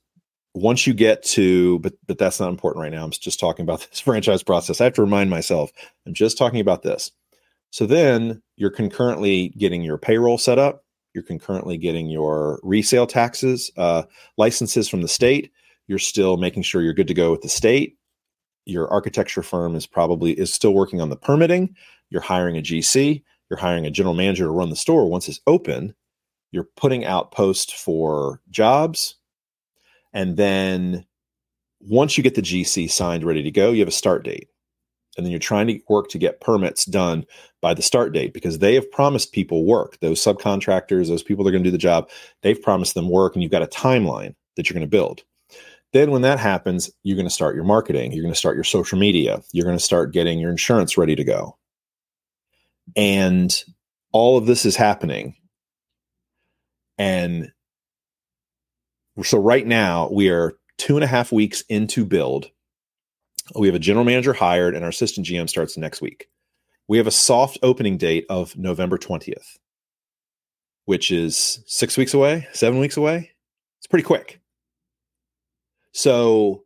once 0.53 0.85
you 0.85 0.93
get 0.93 1.23
to, 1.23 1.79
but 1.79 1.93
but 2.09 2.19
that's 2.19 2.41
not 2.41 2.49
important 2.49 2.83
right 2.83 2.91
now. 2.91 3.05
I'm 3.05 3.13
just 3.13 3.39
talking 3.39 3.63
about 3.63 3.87
this 3.91 4.01
franchise 4.01 4.43
process. 4.43 4.81
I 4.81 4.85
have 4.85 4.95
to 4.95 5.03
remind 5.03 5.31
myself. 5.31 5.71
I'm 6.07 6.13
just 6.13 6.37
talking 6.37 6.59
about 6.59 6.83
this. 6.83 7.13
So 7.71 7.87
then 7.87 8.43
you're 8.57 8.69
concurrently 8.69 9.51
getting 9.51 9.83
your 9.83 9.97
payroll 9.97 10.39
set 10.39 10.59
up. 10.59 10.85
You're 11.15 11.23
concurrently 11.23 11.79
getting 11.79 12.09
your 12.09 12.59
resale 12.65 13.07
taxes, 13.07 13.71
uh, 13.77 14.03
licenses 14.39 14.89
from 14.89 15.03
the 15.03 15.09
state. 15.09 15.53
You're 15.87 16.01
still 16.01 16.37
making 16.37 16.65
sure 16.65 16.83
you're 16.83 16.95
good 16.95 17.07
to 17.07 17.15
go 17.15 17.31
with 17.31 17.43
the 17.43 17.49
state. 17.49 17.97
Your 18.65 18.89
architecture 18.93 19.45
firm 19.45 19.77
is 19.77 19.87
probably 19.87 20.33
is 20.33 20.53
still 20.53 20.75
working 20.75 21.01
on 21.01 21.11
the 21.11 21.17
permitting. 21.17 21.77
You're 22.11 22.23
hiring 22.23 22.59
a 22.59 22.61
GC 22.61 23.23
you're 23.51 23.59
hiring 23.59 23.87
a 23.87 23.91
general 23.91 24.15
manager 24.15 24.45
to 24.45 24.51
run 24.51 24.71
the 24.71 24.77
store 24.77 25.09
once 25.09 25.29
it's 25.29 25.41
open 25.47 25.95
you're 26.55 26.69
putting 26.77 27.05
out 27.05 27.33
posts 27.33 27.73
for 27.73 28.41
jobs. 28.49 29.17
And 30.13 30.37
then 30.37 31.05
once 31.81 32.17
you 32.17 32.23
get 32.23 32.37
the 32.37 32.41
gc 32.41 32.91
signed 32.91 33.25
ready 33.25 33.43
to 33.43 33.51
go 33.51 33.73
you 33.73 33.81
have 33.81 33.89
a 33.89 33.93
start 33.93 34.25
date. 34.25 34.49
And 35.17 35.27
then 35.27 35.31
you're 35.33 35.41
trying 35.41 35.67
to 35.67 35.81
work 35.89 36.09
to 36.11 36.19
get 36.19 36.41
permits 36.41 36.85
done 36.85 37.25
by 37.61 37.75
the 37.75 37.83
start 37.83 38.13
date 38.13 38.33
because 38.33 38.59
they 38.59 38.75
have 38.75 38.91
promised 38.91 39.33
people 39.33 39.65
work. 39.65 39.99
Those 40.01 40.23
subcontractors 40.23 41.09
those 41.09 41.25
people 41.25 41.45
that 41.45 41.51
are 41.51 41.53
going 41.53 41.65
to 41.65 41.69
do 41.69 41.73
the 41.73 41.79
job 41.79 42.09
they've 42.43 42.63
promised 42.63 42.95
them 42.95 43.11
work 43.11 43.35
and 43.35 43.43
you've 43.43 43.53
got 43.53 43.63
a 43.63 43.67
timeline 43.67 44.35
that 44.57 44.71
you're 44.71 44.75
going 44.75 44.89
to 44.89 44.97
build. 44.97 45.25
Then 45.93 46.13
when 46.13 46.23
that 46.23 46.39
happens 46.39 46.89
you're 47.03 47.17
going 47.17 47.27
to 47.27 47.35
start 47.35 47.57
your 47.57 47.65
marketing 47.65 48.13
you're 48.13 48.23
going 48.23 48.33
to 48.33 48.39
start 48.39 48.57
your 48.57 48.65
social 48.65 48.99
media 48.99 49.43
you're 49.53 49.67
going 49.67 49.77
to 49.77 49.85
start 49.85 50.13
getting 50.13 50.39
your 50.39 50.53
insurance 50.53 50.97
ready 50.97 51.17
to 51.17 51.25
go 51.25 51.59
and 52.97 53.65
all 54.13 54.39
of 54.39 54.47
this 54.47 54.65
is 54.65 54.77
happening 54.77 55.35
And 56.99 57.53
so 59.23 59.39
right 59.39 59.67
now 59.67 60.09
we 60.11 60.29
are 60.31 60.55
two 60.79 60.97
and 60.97 61.05
a 61.05 61.09
half 61.09 61.33
weeks 61.33 61.63
into 61.69 62.05
build. 62.05 62.51
We 63.55 63.69
have 63.69 63.75
a 63.75 63.81
general 63.81 64.05
manager 64.05 64.33
hired, 64.33 64.75
and 64.75 64.85
our 64.85 64.91
assistant 64.91 65.27
GM 65.27 65.49
starts 65.49 65.77
next 65.77 66.01
week. 66.01 66.29
We 66.89 66.99
have 66.99 67.07
a 67.07 67.13
soft 67.13 67.59
opening 67.63 67.99
date 67.99 68.27
of 68.29 68.57
November 68.57 68.99
20th, 68.99 69.59
which 70.87 71.11
is 71.11 71.63
six 71.67 71.97
weeks 71.97 72.15
away, 72.15 72.49
seven 72.53 72.81
weeks 72.81 72.97
away. 72.97 73.31
It's 73.79 73.87
pretty 73.87 74.05
quick. 74.05 74.41
So 75.93 76.65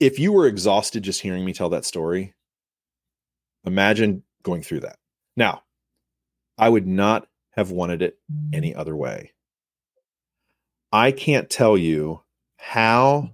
if 0.00 0.18
you 0.18 0.32
were 0.32 0.46
exhausted 0.46 1.02
just 1.02 1.20
hearing 1.20 1.44
me 1.44 1.52
tell 1.52 1.70
that 1.70 1.84
story, 1.84 2.34
imagine 3.68 4.22
going 4.42 4.62
through 4.62 4.80
that. 4.80 4.98
Now, 5.36 5.62
I 6.58 6.68
would 6.68 6.86
not 6.86 7.28
have 7.52 7.70
wanted 7.70 8.02
it 8.02 8.18
any 8.52 8.74
other 8.74 8.96
way. 8.96 9.32
I 10.92 11.12
can't 11.12 11.48
tell 11.50 11.76
you 11.76 12.22
how 12.56 13.30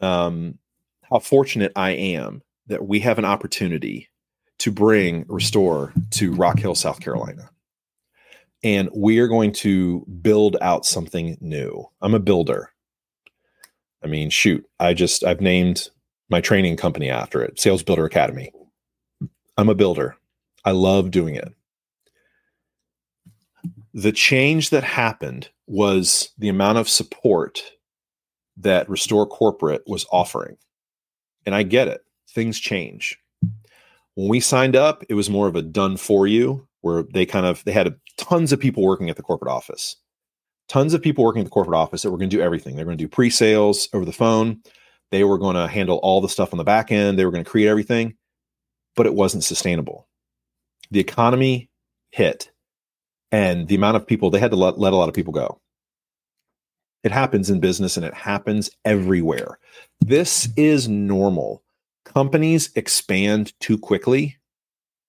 um 0.00 0.58
how 1.02 1.18
fortunate 1.18 1.72
I 1.74 1.90
am 1.90 2.42
that 2.66 2.86
we 2.86 3.00
have 3.00 3.18
an 3.18 3.24
opportunity 3.24 4.08
to 4.58 4.70
bring 4.70 5.24
Restore 5.28 5.94
to 6.10 6.32
Rock 6.34 6.58
Hill, 6.58 6.74
South 6.74 7.00
Carolina. 7.00 7.50
And 8.62 8.90
we 8.94 9.18
are 9.20 9.28
going 9.28 9.52
to 9.52 10.04
build 10.20 10.56
out 10.60 10.84
something 10.84 11.38
new. 11.40 11.88
I'm 12.02 12.14
a 12.14 12.18
builder. 12.18 12.72
I 14.02 14.08
mean, 14.08 14.30
shoot, 14.30 14.66
I 14.78 14.94
just 14.94 15.24
I've 15.24 15.40
named 15.40 15.90
my 16.30 16.40
training 16.40 16.76
company 16.76 17.08
after 17.10 17.42
it, 17.42 17.58
Sales 17.58 17.82
Builder 17.82 18.04
Academy. 18.04 18.52
I'm 19.56 19.68
a 19.68 19.74
builder. 19.74 20.16
I 20.64 20.72
love 20.72 21.10
doing 21.10 21.34
it. 21.34 21.52
The 23.94 24.12
change 24.12 24.70
that 24.70 24.84
happened 24.84 25.48
was 25.66 26.30
the 26.38 26.48
amount 26.48 26.78
of 26.78 26.88
support 26.88 27.62
that 28.56 28.88
Restore 28.88 29.26
Corporate 29.26 29.82
was 29.86 30.06
offering. 30.12 30.56
And 31.46 31.54
I 31.54 31.62
get 31.62 31.88
it. 31.88 32.04
Things 32.30 32.58
change. 32.60 33.18
When 34.14 34.28
we 34.28 34.40
signed 34.40 34.76
up, 34.76 35.04
it 35.08 35.14
was 35.14 35.30
more 35.30 35.48
of 35.48 35.56
a 35.56 35.62
done 35.62 35.96
for 35.96 36.26
you 36.26 36.66
where 36.80 37.02
they 37.02 37.24
kind 37.24 37.46
of 37.46 37.64
they 37.64 37.72
had 37.72 37.94
tons 38.16 38.52
of 38.52 38.60
people 38.60 38.82
working 38.82 39.08
at 39.08 39.16
the 39.16 39.22
corporate 39.22 39.50
office. 39.50 39.96
Tons 40.68 40.92
of 40.92 41.00
people 41.00 41.24
working 41.24 41.40
at 41.40 41.44
the 41.46 41.50
corporate 41.50 41.76
office 41.76 42.02
that 42.02 42.10
were 42.10 42.18
going 42.18 42.28
to 42.28 42.36
do 42.36 42.42
everything. 42.42 42.76
They're 42.76 42.84
going 42.84 42.98
to 42.98 43.04
do 43.04 43.08
pre-sales 43.08 43.88
over 43.94 44.04
the 44.04 44.12
phone. 44.12 44.60
They 45.10 45.24
were 45.24 45.38
going 45.38 45.56
to 45.56 45.68
handle 45.68 45.98
all 45.98 46.20
the 46.20 46.28
stuff 46.28 46.52
on 46.52 46.58
the 46.58 46.64
back 46.64 46.92
end. 46.92 47.18
They 47.18 47.24
were 47.24 47.30
going 47.30 47.44
to 47.44 47.50
create 47.50 47.68
everything, 47.68 48.16
but 48.94 49.06
it 49.06 49.14
wasn't 49.14 49.44
sustainable. 49.44 50.06
The 50.90 51.00
economy 51.00 51.70
hit 52.10 52.50
and 53.30 53.68
the 53.68 53.74
amount 53.74 53.96
of 53.96 54.06
people 54.06 54.30
they 54.30 54.38
had 54.38 54.50
to 54.50 54.56
let, 54.56 54.78
let 54.78 54.92
a 54.92 54.96
lot 54.96 55.08
of 55.08 55.14
people 55.14 55.32
go. 55.32 55.60
It 57.04 57.12
happens 57.12 57.48
in 57.48 57.60
business 57.60 57.96
and 57.96 58.04
it 58.04 58.14
happens 58.14 58.70
everywhere. 58.84 59.58
This 60.00 60.48
is 60.56 60.88
normal. 60.88 61.62
Companies 62.04 62.70
expand 62.74 63.58
too 63.60 63.78
quickly 63.78 64.36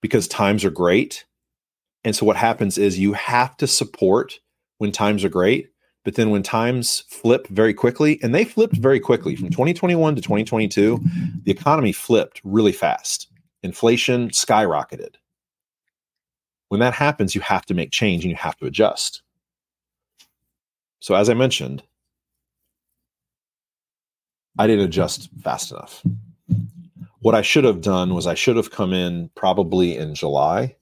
because 0.02 0.28
times 0.28 0.64
are 0.64 0.70
great. 0.70 1.26
And 2.04 2.16
so 2.16 2.26
what 2.26 2.38
happens 2.38 2.78
is 2.78 3.00
you 3.00 3.14
have 3.14 3.58
to 3.58 3.68
support 3.68 4.40
when 4.78 4.92
times 4.92 5.24
are 5.24 5.30
great, 5.30 5.70
but 6.04 6.16
then 6.16 6.30
when 6.30 6.44
times 6.44 7.04
flip 7.10 7.48
very 7.48 7.74
quickly, 7.74 8.20
and 8.24 8.34
they 8.34 8.46
flipped 8.46 8.78
very 8.78 9.00
quickly 9.00 9.36
from 9.36 9.50
2021 9.50 10.16
to 10.16 10.22
2022, 10.22 11.00
the 11.44 11.52
economy 11.52 11.92
flipped 11.92 12.42
really 12.44 12.72
fast. 12.72 13.28
Inflation 13.64 14.30
skyrocketed. 14.30 15.16
When 16.70 16.80
that 16.80 16.94
happens, 16.94 17.36
you 17.36 17.42
have 17.42 17.66
to 17.66 17.74
make 17.74 17.92
change 17.92 18.24
and 18.24 18.32
you 18.32 18.38
have 18.38 18.58
to 18.58 18.66
adjust. 18.66 19.24
So, 21.00 21.16
as 21.16 21.30
I 21.30 21.34
mentioned, 21.34 21.84
I 24.58 24.68
didn't 24.68 24.86
adjust 24.86 25.30
fast 25.42 25.72
enough. 25.72 26.04
What 27.20 27.36
I 27.36 27.42
should 27.42 27.64
have 27.66 27.82
done 27.82 28.14
was 28.14 28.28
I 28.28 28.34
should 28.34 28.56
have 28.56 28.72
come 28.72 28.94
in 28.94 29.30
probably 29.36 29.98
in 29.98 30.16
July 30.16 30.76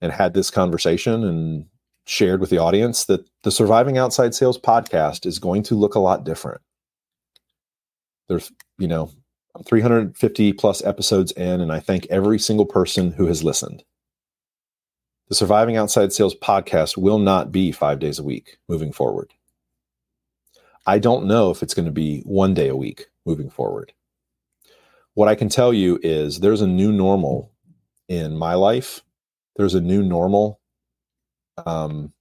and 0.00 0.12
had 0.12 0.34
this 0.34 0.50
conversation 0.50 1.24
and 1.24 1.66
shared 2.06 2.40
with 2.40 2.50
the 2.50 2.58
audience 2.58 3.04
that 3.04 3.28
the 3.42 3.50
Surviving 3.50 3.98
Outside 3.98 4.34
Sales 4.34 4.58
podcast 4.58 5.26
is 5.26 5.38
going 5.38 5.62
to 5.64 5.74
look 5.74 5.94
a 5.94 6.00
lot 6.00 6.24
different. 6.24 6.60
There's, 8.28 8.50
you 8.78 8.88
know, 8.88 9.10
350 9.64 10.52
plus 10.54 10.84
episodes 10.84 11.32
in, 11.32 11.60
and 11.60 11.72
I 11.72 11.80
thank 11.80 12.06
every 12.06 12.38
single 12.38 12.66
person 12.66 13.12
who 13.12 13.26
has 13.26 13.44
listened. 13.44 13.84
The 15.28 15.34
Surviving 15.34 15.76
Outside 15.76 16.12
Sales 16.12 16.36
podcast 16.36 16.96
will 16.96 17.18
not 17.18 17.50
be 17.50 17.72
five 17.72 17.98
days 17.98 18.18
a 18.20 18.24
week 18.24 18.58
moving 18.68 18.92
forward. 18.92 19.34
I 20.86 21.00
don't 21.00 21.26
know 21.26 21.50
if 21.50 21.64
it's 21.64 21.74
going 21.74 21.86
to 21.86 21.92
be 21.92 22.20
one 22.20 22.54
day 22.54 22.68
a 22.68 22.76
week 22.76 23.06
moving 23.24 23.50
forward. 23.50 23.92
What 25.14 25.28
I 25.28 25.34
can 25.34 25.48
tell 25.48 25.74
you 25.74 25.98
is 26.02 26.38
there's 26.38 26.60
a 26.60 26.66
new 26.66 26.92
normal 26.92 27.50
in 28.08 28.36
my 28.36 28.54
life. 28.54 29.02
There's 29.56 29.74
a 29.74 29.80
new 29.80 30.04
normal. 30.04 30.60
Um, 31.64 32.12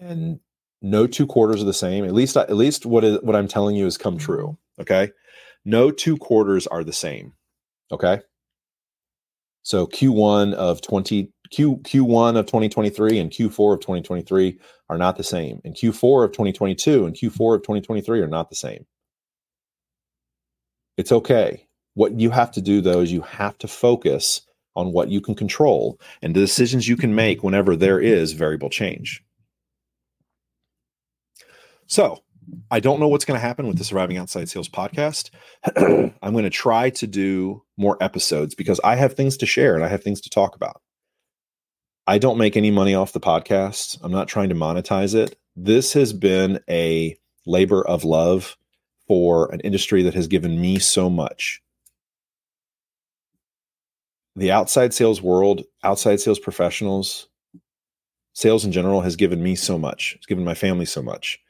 and 0.00 0.40
no 0.82 1.06
two 1.06 1.26
quarters 1.26 1.62
are 1.62 1.66
the 1.66 1.72
same. 1.72 2.04
At 2.04 2.12
least, 2.12 2.36
at 2.36 2.54
least 2.54 2.86
what 2.86 3.04
is 3.04 3.18
what 3.22 3.36
I'm 3.36 3.48
telling 3.48 3.76
you 3.76 3.84
has 3.84 3.96
come 3.96 4.18
true. 4.18 4.58
Okay. 4.80 5.10
No 5.64 5.90
two 5.90 6.16
quarters 6.16 6.66
are 6.66 6.84
the 6.84 6.92
same. 6.92 7.32
Okay. 7.90 8.20
So 9.62 9.86
Q1 9.86 10.54
of 10.54 10.80
20 10.80 11.32
Q 11.50 11.78
Q1 11.78 12.36
of 12.36 12.46
2023 12.46 13.18
and 13.18 13.30
Q4 13.30 13.74
of 13.74 13.80
2023 13.80 14.60
are 14.88 14.98
not 14.98 15.16
the 15.16 15.24
same. 15.24 15.60
And 15.64 15.74
Q4 15.74 16.24
of 16.24 16.32
2022 16.32 17.06
and 17.06 17.16
Q4 17.16 17.56
of 17.56 17.62
2023 17.62 18.20
are 18.20 18.28
not 18.28 18.48
the 18.48 18.56
same. 18.56 18.86
It's 20.96 21.12
okay. 21.12 21.66
What 21.94 22.18
you 22.20 22.30
have 22.30 22.52
to 22.52 22.60
do 22.60 22.80
though 22.80 23.00
is 23.00 23.12
you 23.12 23.22
have 23.22 23.58
to 23.58 23.68
focus 23.68 24.42
on 24.76 24.92
what 24.92 25.08
you 25.08 25.20
can 25.20 25.34
control 25.34 26.00
and 26.22 26.34
the 26.34 26.40
decisions 26.40 26.86
you 26.86 26.96
can 26.96 27.14
make 27.14 27.42
whenever 27.42 27.74
there 27.74 27.98
is 27.98 28.32
variable 28.32 28.70
change. 28.70 29.22
So, 31.86 32.22
I 32.70 32.80
don't 32.80 33.00
know 33.00 33.08
what's 33.08 33.24
going 33.24 33.38
to 33.38 33.46
happen 33.46 33.66
with 33.66 33.78
the 33.78 33.84
Surviving 33.84 34.18
Outside 34.18 34.48
Sales 34.48 34.68
podcast. 34.68 35.30
I'm 36.22 36.32
going 36.32 36.44
to 36.44 36.50
try 36.50 36.90
to 36.90 37.06
do 37.06 37.62
more 37.76 37.96
episodes 38.00 38.54
because 38.54 38.80
I 38.84 38.94
have 38.96 39.14
things 39.14 39.36
to 39.38 39.46
share 39.46 39.74
and 39.74 39.84
I 39.84 39.88
have 39.88 40.02
things 40.02 40.20
to 40.22 40.30
talk 40.30 40.54
about. 40.54 40.80
I 42.06 42.18
don't 42.18 42.38
make 42.38 42.56
any 42.56 42.70
money 42.70 42.94
off 42.94 43.12
the 43.12 43.20
podcast. 43.20 43.98
I'm 44.02 44.12
not 44.12 44.28
trying 44.28 44.48
to 44.50 44.54
monetize 44.54 45.14
it. 45.14 45.36
This 45.56 45.92
has 45.94 46.12
been 46.12 46.60
a 46.70 47.16
labor 47.46 47.86
of 47.86 48.04
love 48.04 48.56
for 49.08 49.52
an 49.52 49.60
industry 49.60 50.02
that 50.04 50.14
has 50.14 50.28
given 50.28 50.60
me 50.60 50.78
so 50.78 51.10
much. 51.10 51.62
The 54.36 54.52
outside 54.52 54.92
sales 54.92 55.22
world, 55.22 55.62
outside 55.82 56.20
sales 56.20 56.38
professionals, 56.38 57.28
sales 58.34 58.64
in 58.64 58.72
general 58.72 59.00
has 59.00 59.16
given 59.16 59.42
me 59.42 59.54
so 59.54 59.78
much. 59.78 60.14
It's 60.16 60.26
given 60.26 60.44
my 60.44 60.54
family 60.54 60.84
so 60.84 61.02
much. 61.02 61.40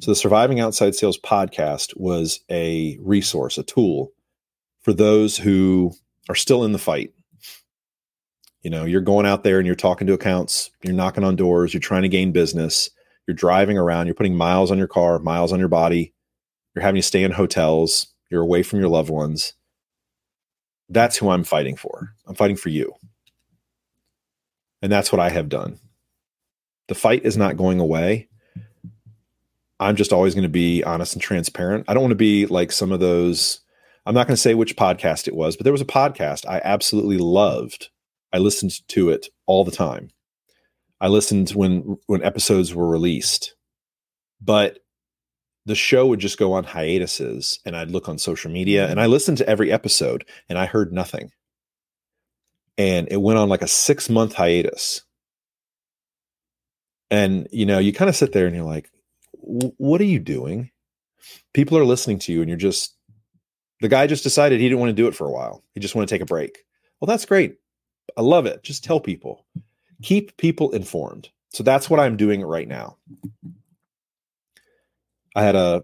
So 0.00 0.10
the 0.10 0.16
Surviving 0.16 0.60
Outside 0.60 0.94
Sales 0.94 1.18
podcast 1.18 1.96
was 1.96 2.40
a 2.50 2.98
resource, 3.00 3.56
a 3.56 3.62
tool 3.62 4.12
for 4.82 4.92
those 4.92 5.36
who 5.36 5.92
are 6.28 6.34
still 6.34 6.62
in 6.62 6.72
the 6.72 6.78
fight, 6.78 7.12
you 8.62 8.70
know, 8.70 8.84
you're 8.84 9.00
going 9.00 9.26
out 9.26 9.44
there 9.44 9.58
and 9.58 9.66
you're 9.66 9.74
talking 9.74 10.06
to 10.06 10.12
accounts, 10.12 10.70
you're 10.82 10.92
knocking 10.92 11.24
on 11.24 11.36
doors, 11.36 11.72
you're 11.72 11.80
trying 11.80 12.02
to 12.02 12.08
gain 12.08 12.32
business, 12.32 12.90
you're 13.26 13.34
driving 13.34 13.78
around, 13.78 14.06
you're 14.06 14.14
putting 14.14 14.36
miles 14.36 14.70
on 14.70 14.78
your 14.78 14.88
car, 14.88 15.18
miles 15.18 15.52
on 15.52 15.58
your 15.58 15.68
body, 15.68 16.14
you're 16.74 16.82
having 16.82 17.00
to 17.00 17.06
stay 17.06 17.22
in 17.22 17.32
hotels, 17.32 18.08
you're 18.30 18.42
away 18.42 18.62
from 18.62 18.78
your 18.80 18.88
loved 18.88 19.10
ones. 19.10 19.54
That's 20.88 21.16
who 21.16 21.30
I'm 21.30 21.44
fighting 21.44 21.76
for. 21.76 22.14
I'm 22.26 22.34
fighting 22.34 22.56
for 22.56 22.68
you. 22.68 22.94
And 24.82 24.92
that's 24.92 25.10
what 25.10 25.20
I 25.20 25.30
have 25.30 25.48
done. 25.48 25.78
The 26.88 26.94
fight 26.94 27.24
is 27.24 27.36
not 27.36 27.56
going 27.56 27.80
away. 27.80 28.28
I'm 29.80 29.96
just 29.96 30.12
always 30.12 30.34
going 30.34 30.42
to 30.44 30.48
be 30.48 30.84
honest 30.84 31.14
and 31.14 31.22
transparent. 31.22 31.84
I 31.88 31.94
don't 31.94 32.02
want 32.02 32.12
to 32.12 32.16
be 32.16 32.46
like 32.46 32.72
some 32.72 32.92
of 32.92 33.00
those. 33.00 33.60
I'm 34.06 34.14
not 34.14 34.26
going 34.26 34.36
to 34.36 34.40
say 34.40 34.54
which 34.54 34.76
podcast 34.76 35.26
it 35.26 35.34
was, 35.34 35.56
but 35.56 35.64
there 35.64 35.72
was 35.72 35.80
a 35.80 35.86
podcast 35.86 36.48
I 36.48 36.60
absolutely 36.64 37.18
loved 37.18 37.88
I 38.32 38.38
listened 38.38 38.86
to 38.88 39.08
it 39.08 39.28
all 39.46 39.64
the 39.64 39.70
time. 39.70 40.10
I 41.00 41.08
listened 41.08 41.50
when 41.50 41.96
when 42.06 42.22
episodes 42.22 42.74
were 42.74 42.88
released. 42.88 43.54
But 44.42 44.80
the 45.66 45.74
show 45.74 46.06
would 46.06 46.20
just 46.20 46.38
go 46.38 46.52
on 46.54 46.64
hiatuses 46.64 47.60
and 47.66 47.76
I'd 47.76 47.90
look 47.90 48.08
on 48.08 48.18
social 48.18 48.50
media 48.50 48.84
mm-hmm. 48.84 48.92
and 48.92 49.00
I 49.00 49.06
listened 49.06 49.38
to 49.38 49.48
every 49.48 49.70
episode 49.70 50.24
and 50.48 50.58
I 50.58 50.66
heard 50.66 50.92
nothing. 50.92 51.32
And 52.78 53.08
it 53.10 53.18
went 53.18 53.38
on 53.38 53.48
like 53.48 53.62
a 53.62 53.68
6 53.68 54.10
month 54.10 54.32
hiatus. 54.32 55.02
And 57.10 57.48
you 57.52 57.66
know, 57.66 57.78
you 57.78 57.92
kind 57.92 58.08
of 58.08 58.16
sit 58.16 58.32
there 58.32 58.46
and 58.46 58.56
you're 58.56 58.64
like, 58.64 58.90
what 59.32 60.00
are 60.00 60.04
you 60.04 60.18
doing? 60.18 60.70
People 61.52 61.76
are 61.78 61.84
listening 61.84 62.18
to 62.20 62.32
you 62.32 62.40
and 62.40 62.48
you're 62.48 62.56
just 62.56 62.96
the 63.80 63.88
guy 63.88 64.06
just 64.06 64.24
decided 64.24 64.58
he 64.58 64.68
didn't 64.68 64.80
want 64.80 64.90
to 64.90 65.02
do 65.02 65.06
it 65.06 65.14
for 65.14 65.26
a 65.26 65.32
while. 65.32 65.62
He 65.74 65.80
just 65.80 65.94
want 65.94 66.08
to 66.08 66.14
take 66.14 66.22
a 66.22 66.26
break. 66.26 66.64
Well, 67.00 67.06
that's 67.06 67.26
great. 67.26 67.58
I 68.16 68.22
love 68.22 68.46
it. 68.46 68.62
Just 68.62 68.84
tell 68.84 69.00
people. 69.00 69.44
keep 70.02 70.36
people 70.36 70.70
informed. 70.72 71.28
So 71.50 71.62
that's 71.62 71.88
what 71.88 72.00
I'm 72.00 72.16
doing 72.16 72.42
right 72.42 72.68
now. 72.68 72.96
I 75.36 75.42
had 75.42 75.54
a 75.54 75.82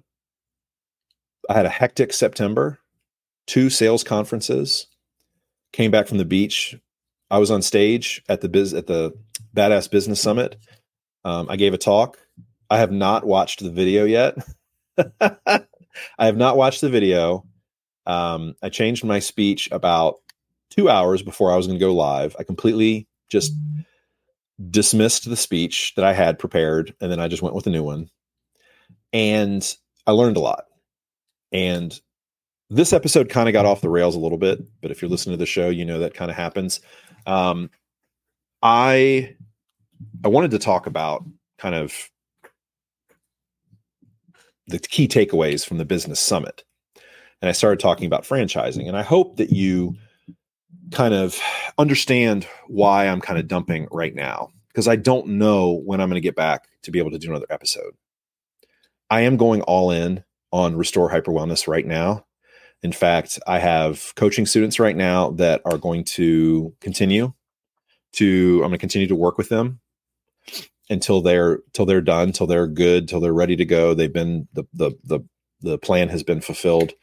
I 1.48 1.54
had 1.54 1.66
a 1.66 1.70
hectic 1.70 2.14
September, 2.14 2.78
two 3.46 3.68
sales 3.68 4.02
conferences, 4.02 4.86
came 5.72 5.90
back 5.90 6.08
from 6.08 6.18
the 6.18 6.24
beach. 6.24 6.76
I 7.30 7.38
was 7.38 7.50
on 7.50 7.60
stage 7.60 8.22
at 8.28 8.40
the 8.40 8.48
biz 8.48 8.72
at 8.72 8.86
the 8.86 9.12
Badass 9.54 9.90
Business 9.90 10.22
Summit. 10.22 10.56
Um, 11.24 11.48
I 11.50 11.56
gave 11.56 11.74
a 11.74 11.78
talk. 11.78 12.18
I 12.70 12.78
have 12.78 12.90
not 12.90 13.26
watched 13.26 13.60
the 13.60 13.70
video 13.70 14.04
yet. 14.04 14.36
I 15.20 15.60
have 16.18 16.38
not 16.38 16.56
watched 16.56 16.80
the 16.80 16.88
video. 16.88 17.44
Um, 18.06 18.54
I 18.62 18.70
changed 18.70 19.04
my 19.04 19.18
speech 19.18 19.68
about 19.70 20.16
two 20.70 20.88
hours 20.88 21.22
before 21.22 21.52
I 21.52 21.56
was 21.56 21.66
going 21.66 21.78
to 21.78 21.84
go 21.84 21.94
live. 21.94 22.34
I 22.38 22.44
completely 22.44 23.06
just 23.28 23.52
dismissed 24.70 25.28
the 25.28 25.36
speech 25.36 25.92
that 25.96 26.04
I 26.04 26.14
had 26.14 26.38
prepared, 26.38 26.94
and 27.00 27.12
then 27.12 27.20
I 27.20 27.28
just 27.28 27.42
went 27.42 27.54
with 27.54 27.66
a 27.66 27.70
new 27.70 27.82
one. 27.82 28.08
And 29.12 29.76
I 30.06 30.12
learned 30.12 30.36
a 30.36 30.40
lot. 30.40 30.64
And 31.52 31.98
this 32.70 32.92
episode 32.92 33.28
kind 33.28 33.48
of 33.48 33.52
got 33.52 33.66
off 33.66 33.82
the 33.82 33.90
rails 33.90 34.16
a 34.16 34.20
little 34.20 34.38
bit, 34.38 34.60
but 34.80 34.90
if 34.90 35.02
you're 35.02 35.10
listening 35.10 35.34
to 35.34 35.38
the 35.38 35.46
show, 35.46 35.68
you 35.68 35.84
know 35.84 35.98
that 35.98 36.14
kind 36.14 36.30
of 36.30 36.36
happens. 36.36 36.80
Um, 37.26 37.70
I 38.62 39.36
I 40.24 40.28
wanted 40.28 40.52
to 40.52 40.58
talk 40.58 40.86
about 40.86 41.24
kind 41.58 41.74
of 41.74 42.10
the 44.66 44.78
key 44.78 45.06
takeaways 45.08 45.66
from 45.66 45.78
the 45.78 45.84
business 45.84 46.20
summit. 46.20 46.64
And 47.40 47.48
I 47.48 47.52
started 47.52 47.80
talking 47.80 48.06
about 48.06 48.24
franchising. 48.24 48.86
And 48.86 48.96
I 48.96 49.02
hope 49.02 49.36
that 49.36 49.50
you 49.50 49.96
kind 50.92 51.14
of 51.14 51.40
understand 51.78 52.46
why 52.68 53.06
I'm 53.06 53.20
kind 53.20 53.38
of 53.38 53.48
dumping 53.48 53.88
right 53.90 54.14
now 54.14 54.48
because 54.68 54.88
I 54.88 54.96
don't 54.96 55.26
know 55.26 55.80
when 55.84 56.00
I'm 56.00 56.08
going 56.08 56.20
to 56.20 56.26
get 56.26 56.36
back 56.36 56.68
to 56.82 56.90
be 56.90 56.98
able 56.98 57.10
to 57.10 57.18
do 57.18 57.30
another 57.30 57.46
episode. 57.50 57.94
I 59.12 59.20
am 59.20 59.36
going 59.36 59.60
all 59.60 59.90
in 59.90 60.24
on 60.52 60.74
Restore 60.74 61.10
Hyper 61.10 61.32
Wellness 61.32 61.68
right 61.68 61.86
now. 61.86 62.24
In 62.82 62.92
fact, 62.92 63.38
I 63.46 63.58
have 63.58 64.14
coaching 64.16 64.46
students 64.46 64.80
right 64.80 64.96
now 64.96 65.32
that 65.32 65.60
are 65.66 65.76
going 65.76 66.04
to 66.16 66.74
continue 66.80 67.34
to 68.14 68.52
I'm 68.62 68.70
going 68.70 68.72
to 68.72 68.78
continue 68.78 69.06
to 69.08 69.14
work 69.14 69.36
with 69.36 69.50
them 69.50 69.80
until 70.88 71.20
they're 71.20 71.58
till 71.74 71.84
they're 71.84 72.00
done, 72.00 72.32
till 72.32 72.46
they're 72.46 72.66
good, 72.66 73.06
till 73.06 73.20
they're 73.20 73.34
ready 73.34 73.54
to 73.56 73.66
go. 73.66 73.92
They've 73.92 74.10
been 74.10 74.48
the 74.54 74.64
the 74.72 74.92
the 75.04 75.20
the 75.60 75.76
plan 75.76 76.08
has 76.08 76.22
been 76.22 76.40
fulfilled. 76.40 76.94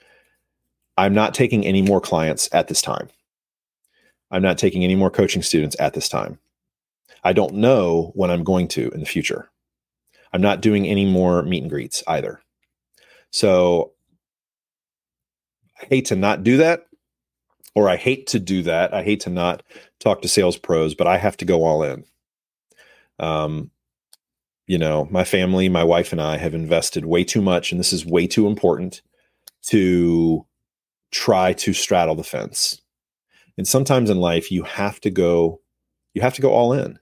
I'm 0.97 1.13
not 1.13 1.35
taking 1.35 1.63
any 1.63 1.83
more 1.83 2.01
clients 2.01 2.49
at 2.51 2.69
this 2.69 2.81
time. 2.81 3.09
I'm 4.31 4.41
not 4.41 4.57
taking 4.57 4.83
any 4.83 4.95
more 4.95 5.11
coaching 5.11 5.43
students 5.43 5.75
at 5.79 5.93
this 5.93 6.09
time. 6.09 6.39
I 7.23 7.33
don't 7.33 7.53
know 7.53 8.13
when 8.15 8.31
I'm 8.31 8.43
going 8.43 8.67
to 8.69 8.89
in 8.89 8.99
the 8.99 9.05
future. 9.05 9.51
I'm 10.31 10.41
not 10.41 10.61
doing 10.61 10.87
any 10.87 11.05
more 11.05 11.41
meet 11.43 11.63
and 11.63 11.69
greets 11.69 12.03
either. 12.07 12.41
So 13.31 13.93
I 15.81 15.85
hate 15.85 16.05
to 16.05 16.15
not 16.15 16.43
do 16.43 16.57
that, 16.57 16.87
or 17.75 17.89
I 17.89 17.95
hate 17.95 18.27
to 18.27 18.39
do 18.39 18.63
that. 18.63 18.93
I 18.93 19.03
hate 19.03 19.21
to 19.21 19.29
not 19.29 19.63
talk 19.99 20.21
to 20.21 20.27
sales 20.27 20.57
pros, 20.57 20.95
but 20.95 21.07
I 21.07 21.17
have 21.17 21.37
to 21.37 21.45
go 21.45 21.63
all 21.63 21.83
in. 21.83 22.03
Um, 23.19 23.71
you 24.67 24.77
know, 24.77 25.07
my 25.09 25.23
family, 25.23 25.67
my 25.67 25.83
wife, 25.83 26.11
and 26.11 26.21
I 26.21 26.37
have 26.37 26.53
invested 26.53 27.05
way 27.05 27.23
too 27.23 27.41
much, 27.41 27.71
and 27.71 27.79
this 27.79 27.91
is 27.91 28.05
way 28.05 28.27
too 28.27 28.47
important 28.47 29.01
to 29.63 30.45
try 31.11 31.53
to 31.53 31.73
straddle 31.73 32.15
the 32.15 32.23
fence. 32.23 32.81
And 33.57 33.67
sometimes 33.67 34.09
in 34.09 34.19
life, 34.19 34.51
you 34.51 34.63
have 34.63 35.01
to 35.01 35.09
go, 35.09 35.61
you 36.13 36.21
have 36.21 36.35
to 36.35 36.41
go 36.41 36.51
all 36.51 36.71
in. 36.71 36.99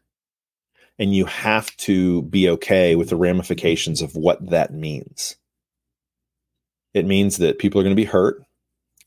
And 1.00 1.14
you 1.14 1.26
have 1.26 1.76
to 1.78 2.24
be 2.24 2.50
okay 2.50 2.96
with 2.96 3.10
the 3.10 3.16
ramifications 3.16 4.02
of 4.02 4.16
what 4.16 4.50
that 4.50 4.74
means. 4.74 5.36
It 6.94 7.06
means 7.06 7.38
that 7.38 7.60
people 7.60 7.80
are 7.80 7.84
going 7.84 7.96
to 7.96 8.02
be 8.02 8.06
hurt. 8.06 8.42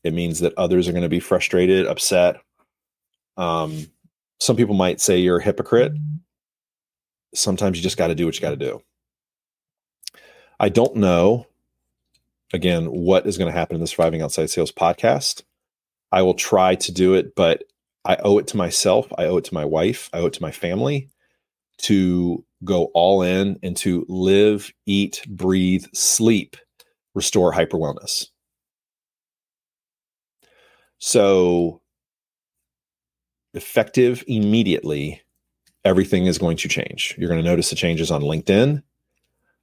It 0.03 0.13
means 0.13 0.39
that 0.39 0.53
others 0.57 0.87
are 0.87 0.93
going 0.93 1.03
to 1.03 1.09
be 1.09 1.19
frustrated, 1.19 1.85
upset. 1.85 2.37
Um, 3.37 3.87
some 4.39 4.55
people 4.55 4.73
might 4.73 4.99
say 5.01 5.19
you're 5.19 5.37
a 5.37 5.43
hypocrite. 5.43 5.93
Sometimes 7.35 7.77
you 7.77 7.83
just 7.83 7.97
got 7.97 8.07
to 8.07 8.15
do 8.15 8.25
what 8.25 8.35
you 8.35 8.41
got 8.41 8.51
to 8.51 8.55
do. 8.55 8.81
I 10.59 10.69
don't 10.69 10.95
know, 10.95 11.45
again, 12.53 12.85
what 12.85 13.27
is 13.27 13.37
going 13.37 13.51
to 13.51 13.57
happen 13.57 13.75
in 13.75 13.81
the 13.81 13.87
Surviving 13.87 14.21
Outside 14.21 14.49
Sales 14.49 14.71
podcast. 14.71 15.43
I 16.11 16.23
will 16.23 16.33
try 16.33 16.75
to 16.75 16.91
do 16.91 17.13
it, 17.13 17.35
but 17.35 17.63
I 18.03 18.15
owe 18.17 18.37
it 18.37 18.47
to 18.47 18.57
myself. 18.57 19.11
I 19.17 19.25
owe 19.25 19.37
it 19.37 19.45
to 19.45 19.53
my 19.53 19.65
wife. 19.65 20.09
I 20.13 20.19
owe 20.19 20.25
it 20.27 20.33
to 20.33 20.41
my 20.41 20.51
family 20.51 21.10
to 21.81 22.43
go 22.63 22.85
all 22.93 23.21
in 23.21 23.59
and 23.63 23.75
to 23.77 24.05
live, 24.07 24.71
eat, 24.85 25.23
breathe, 25.27 25.85
sleep, 25.93 26.55
restore 27.13 27.51
hyper 27.51 27.77
wellness. 27.77 28.27
So, 30.99 31.81
effective 33.53 34.23
immediately, 34.27 35.21
everything 35.83 36.27
is 36.27 36.37
going 36.37 36.57
to 36.57 36.67
change. 36.67 37.15
You're 37.17 37.29
going 37.29 37.43
to 37.43 37.49
notice 37.49 37.71
the 37.71 37.75
changes 37.75 38.11
on 38.11 38.21
LinkedIn. 38.21 38.83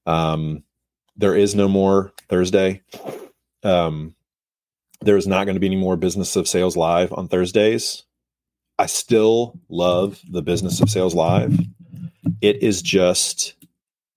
Um, 0.06 0.64
there 1.16 1.36
is 1.36 1.54
no 1.54 1.68
more 1.68 2.12
Thursday. 2.28 2.82
Um, 3.62 4.14
there 5.00 5.16
is 5.16 5.26
not 5.26 5.44
going 5.44 5.54
to 5.54 5.60
be 5.60 5.66
any 5.66 5.76
more 5.76 5.96
Business 5.96 6.34
of 6.34 6.48
Sales 6.48 6.76
Live 6.76 7.12
on 7.12 7.28
Thursdays. 7.28 8.04
I 8.78 8.86
still 8.86 9.58
love 9.68 10.20
the 10.28 10.42
Business 10.42 10.80
of 10.80 10.90
Sales 10.90 11.14
Live. 11.14 11.58
It 12.40 12.62
is 12.62 12.82
just 12.82 13.54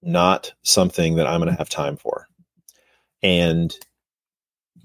not 0.02 0.54
something 0.64 1.16
that 1.16 1.28
I'm 1.28 1.40
going 1.40 1.52
to 1.52 1.58
have 1.58 1.70
time 1.70 1.98
for. 1.98 2.28
And 3.24 3.74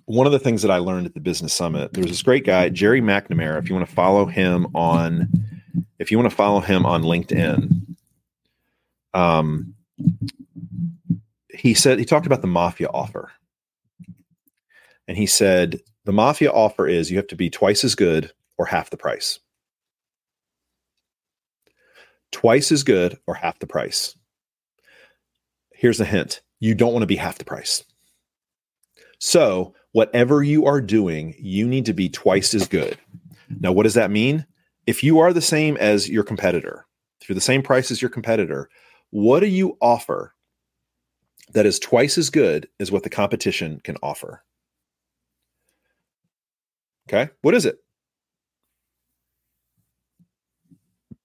one 0.04 0.26
of 0.26 0.32
the 0.32 0.38
things 0.38 0.62
that 0.62 0.70
I 0.70 0.78
learned 0.78 1.06
at 1.06 1.14
the 1.14 1.20
Business 1.20 1.52
Summit, 1.52 1.92
there's 1.92 2.06
this 2.06 2.22
great 2.22 2.44
guy, 2.44 2.68
Jerry 2.68 3.00
McNamara. 3.00 3.58
If 3.58 3.68
you 3.68 3.74
want 3.74 3.88
to 3.88 3.94
follow 3.94 4.26
him 4.26 4.66
on, 4.74 5.28
if 5.98 6.10
you 6.10 6.18
want 6.18 6.30
to 6.30 6.36
follow 6.36 6.60
him 6.60 6.86
on 6.86 7.02
LinkedIn, 7.02 7.96
um, 9.14 9.74
he 11.50 11.74
said 11.74 11.98
he 11.98 12.04
talked 12.04 12.26
about 12.26 12.42
the 12.42 12.46
mafia 12.46 12.88
offer 12.88 13.32
and 15.08 15.16
he 15.16 15.26
said, 15.26 15.80
the 16.04 16.12
mafia 16.12 16.50
offer 16.50 16.86
is 16.86 17.10
you 17.10 17.16
have 17.16 17.26
to 17.28 17.36
be 17.36 17.50
twice 17.50 17.82
as 17.82 17.94
good 17.94 18.32
or 18.58 18.66
half 18.66 18.90
the 18.90 18.96
price. 18.96 19.40
Twice 22.36 22.70
as 22.70 22.82
good 22.82 23.18
or 23.26 23.32
half 23.32 23.60
the 23.60 23.66
price. 23.66 24.14
Here's 25.72 26.00
a 26.00 26.04
hint 26.04 26.42
you 26.60 26.74
don't 26.74 26.92
want 26.92 27.02
to 27.02 27.06
be 27.06 27.16
half 27.16 27.38
the 27.38 27.46
price. 27.46 27.82
So, 29.18 29.74
whatever 29.92 30.42
you 30.42 30.66
are 30.66 30.82
doing, 30.82 31.34
you 31.38 31.66
need 31.66 31.86
to 31.86 31.94
be 31.94 32.10
twice 32.10 32.52
as 32.52 32.68
good. 32.68 32.98
Now, 33.48 33.72
what 33.72 33.84
does 33.84 33.94
that 33.94 34.10
mean? 34.10 34.44
If 34.86 35.02
you 35.02 35.18
are 35.18 35.32
the 35.32 35.40
same 35.40 35.78
as 35.78 36.10
your 36.10 36.24
competitor, 36.24 36.86
if 37.22 37.28
you're 37.30 37.34
the 37.34 37.40
same 37.40 37.62
price 37.62 37.90
as 37.90 38.02
your 38.02 38.10
competitor, 38.10 38.68
what 39.08 39.40
do 39.40 39.46
you 39.46 39.78
offer 39.80 40.34
that 41.54 41.64
is 41.64 41.78
twice 41.78 42.18
as 42.18 42.28
good 42.28 42.68
as 42.78 42.92
what 42.92 43.02
the 43.02 43.08
competition 43.08 43.80
can 43.82 43.96
offer? 44.02 44.44
Okay. 47.08 47.30
What 47.40 47.54
is 47.54 47.64
it? 47.64 47.78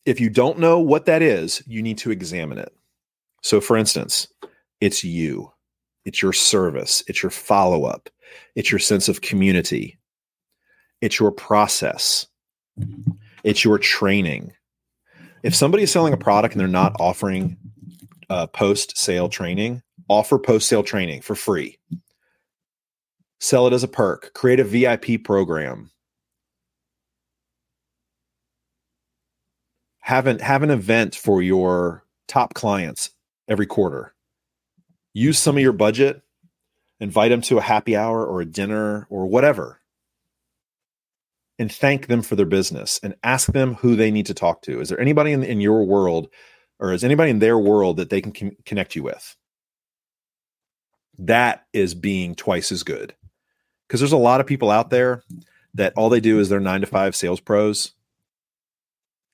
If 0.06 0.20
you 0.20 0.30
don't 0.30 0.60
know 0.60 0.80
what 0.80 1.06
that 1.06 1.22
is, 1.22 1.62
you 1.68 1.82
need 1.82 1.98
to 2.00 2.12
examine 2.12 2.58
it. 2.58 2.74
So, 3.44 3.62
for 3.62 3.78
instance, 3.78 4.28
it's 4.80 5.04
you, 5.04 5.52
it's 6.06 6.22
your 6.22 6.34
service, 6.34 7.04
it's 7.08 7.22
your 7.22 7.30
follow 7.30 7.86
up, 7.86 8.10
it's 8.56 8.72
your 8.72 8.80
sense 8.80 9.08
of 9.08 9.22
community, 9.22 10.00
it's 11.02 11.20
your 11.20 11.32
process, 11.32 12.28
it's 13.44 13.64
your 13.64 13.78
training. 13.78 14.54
If 15.44 15.56
somebody 15.56 15.84
is 15.84 15.92
selling 15.92 16.14
a 16.14 16.18
product 16.18 16.54
and 16.54 16.60
they're 16.60 16.68
not 16.68 16.96
offering 17.00 17.58
uh, 18.30 18.48
post 18.48 18.98
sale 18.98 19.28
training, 19.28 19.82
offer 20.08 20.38
post 20.38 20.68
sale 20.68 20.84
training 20.84 21.22
for 21.22 21.36
free. 21.36 21.78
Sell 23.40 23.66
it 23.66 23.74
as 23.74 23.84
a 23.84 23.88
perk, 23.88 24.34
create 24.34 24.60
a 24.60 24.64
VIP 24.64 25.24
program. 25.24 25.90
Have 30.02 30.28
an, 30.28 30.40
have 30.40 30.64
an 30.64 30.72
event 30.72 31.16
for 31.16 31.42
your 31.42 32.04
top 32.28 32.54
clients 32.54 33.12
every 33.48 33.66
quarter. 33.66 34.14
Use 35.14 35.38
some 35.38 35.58
of 35.58 35.62
your 35.62 35.74
budget, 35.74 36.22
invite 37.00 37.32
them 37.32 37.42
to 37.42 37.58
a 37.58 37.62
happy 37.62 37.96
hour 37.96 38.26
or 38.26 38.42
a 38.42 38.46
dinner 38.46 39.08
or 39.10 39.28
whatever, 39.28 39.82
and 41.60 41.72
thank 41.72 42.08
them 42.08 42.22
for 42.22 42.36
their 42.36 42.46
business 42.46 43.00
and 43.04 43.16
ask 43.24 43.52
them 43.52 43.76
who 43.76 43.96
they 43.96 44.10
need 44.10 44.26
to 44.26 44.34
talk 44.34 44.62
to. 44.64 44.80
Is 44.82 44.90
there 44.90 45.00
anybody 45.00 45.32
in, 45.32 45.44
in 45.44 45.62
your 45.62 45.84
world 45.84 46.30
or 46.80 46.94
is 46.94 47.04
anybody 47.04 47.30
in 47.30 47.40
their 47.40 47.60
world 47.60 47.98
that 47.98 48.10
they 48.10 48.22
can 48.22 48.56
connect 48.66 48.96
you 48.96 49.04
with? 49.04 49.36
That 51.20 51.66
is 51.74 51.94
being 51.94 52.34
twice 52.34 52.72
as 52.72 52.84
good 52.84 53.14
because 53.88 54.00
there's 54.00 54.12
a 54.12 54.18
lot 54.18 54.42
of 54.42 54.48
people 54.48 54.72
out 54.72 54.90
there 54.90 55.24
that 55.74 55.94
all 55.96 56.10
they 56.10 56.20
do 56.20 56.40
is 56.40 56.50
they're 56.50 56.60
nine 56.60 56.82
to 56.82 56.88
five 56.88 57.16
sales 57.16 57.40
pros. 57.40 57.94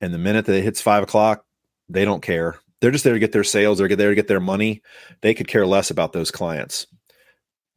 And 0.01 0.13
the 0.13 0.17
minute 0.19 0.45
that 0.45 0.55
it 0.55 0.63
hits 0.63 0.81
five 0.81 1.03
o'clock, 1.03 1.45
They 1.89 2.05
don't 2.05 2.21
care. 2.21 2.59
They're 2.79 2.91
just 2.91 3.03
there 3.03 3.13
to 3.13 3.19
get 3.19 3.31
their 3.31 3.43
sales, 3.43 3.77
they're 3.77 3.87
there 3.87 4.09
to 4.09 4.15
get 4.15 4.27
their 4.27 4.39
money. 4.39 4.81
They 5.21 5.33
could 5.33 5.47
care 5.47 5.65
less 5.65 5.89
about 5.89 6.13
those 6.13 6.31
clients. 6.31 6.85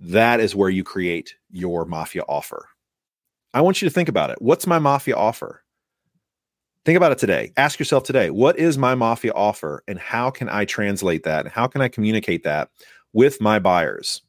That 0.01 0.41
is 0.41 0.55
where 0.55 0.69
you 0.69 0.85
create 0.85 1.35
your 1.51 1.85
mafia 1.85 2.23
offer. 2.29 2.67
I 3.55 3.61
want 3.61 3.81
you 3.81 3.89
to 3.89 3.95
think 3.95 4.09
about 4.09 4.31
it. 4.31 4.41
What's 4.41 4.67
my 4.67 4.79
mafia 4.79 5.17
offer? 5.17 5.63
Think 6.85 6.97
about 6.97 7.13
it 7.13 7.19
today. 7.19 7.53
Ask 7.57 7.79
yourself 7.79 8.05
today, 8.05 8.31
what 8.31 8.59
is 8.59 8.79
my 8.79 8.95
mafia 8.95 9.33
offer 9.33 9.83
and 9.87 9.99
how 9.99 10.31
can 10.31 10.49
I 10.49 10.65
translate 10.65 11.25
that? 11.25 11.45
And 11.45 11.53
how 11.53 11.67
can 11.67 11.83
I 11.83 11.89
communicate 11.89 12.43
that 12.45 12.71
with 13.13 13.41
my 13.41 13.59
buyers? 13.59 14.23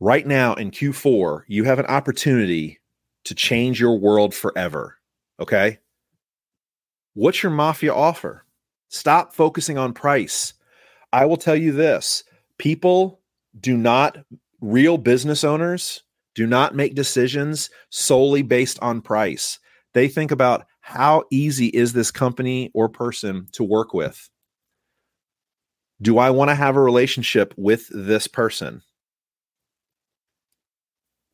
Right 0.00 0.26
now 0.26 0.54
in 0.54 0.70
Q4, 0.70 1.42
you 1.48 1.64
have 1.64 1.78
an 1.78 1.86
opportunity 1.86 2.80
to 3.24 3.34
change 3.34 3.80
your 3.80 3.98
world 3.98 4.34
forever. 4.34 4.96
Okay. 5.40 5.78
What's 7.14 7.42
your 7.42 7.52
mafia 7.52 7.94
offer? 7.94 8.44
Stop 8.88 9.34
focusing 9.34 9.78
on 9.78 9.92
price. 9.92 10.54
I 11.12 11.26
will 11.26 11.36
tell 11.36 11.56
you 11.56 11.72
this 11.72 12.24
people 12.58 13.20
do 13.60 13.76
not, 13.76 14.18
real 14.60 14.98
business 14.98 15.44
owners 15.44 16.02
do 16.34 16.46
not 16.46 16.74
make 16.74 16.94
decisions 16.94 17.70
solely 17.90 18.42
based 18.42 18.78
on 18.80 19.00
price. 19.00 19.58
They 19.92 20.08
think 20.08 20.30
about 20.30 20.66
how 20.80 21.24
easy 21.30 21.68
is 21.68 21.92
this 21.92 22.10
company 22.10 22.70
or 22.74 22.88
person 22.88 23.46
to 23.52 23.64
work 23.64 23.94
with? 23.94 24.28
Do 26.02 26.18
I 26.18 26.30
want 26.30 26.50
to 26.50 26.54
have 26.54 26.76
a 26.76 26.82
relationship 26.82 27.54
with 27.56 27.88
this 27.88 28.26
person? 28.26 28.82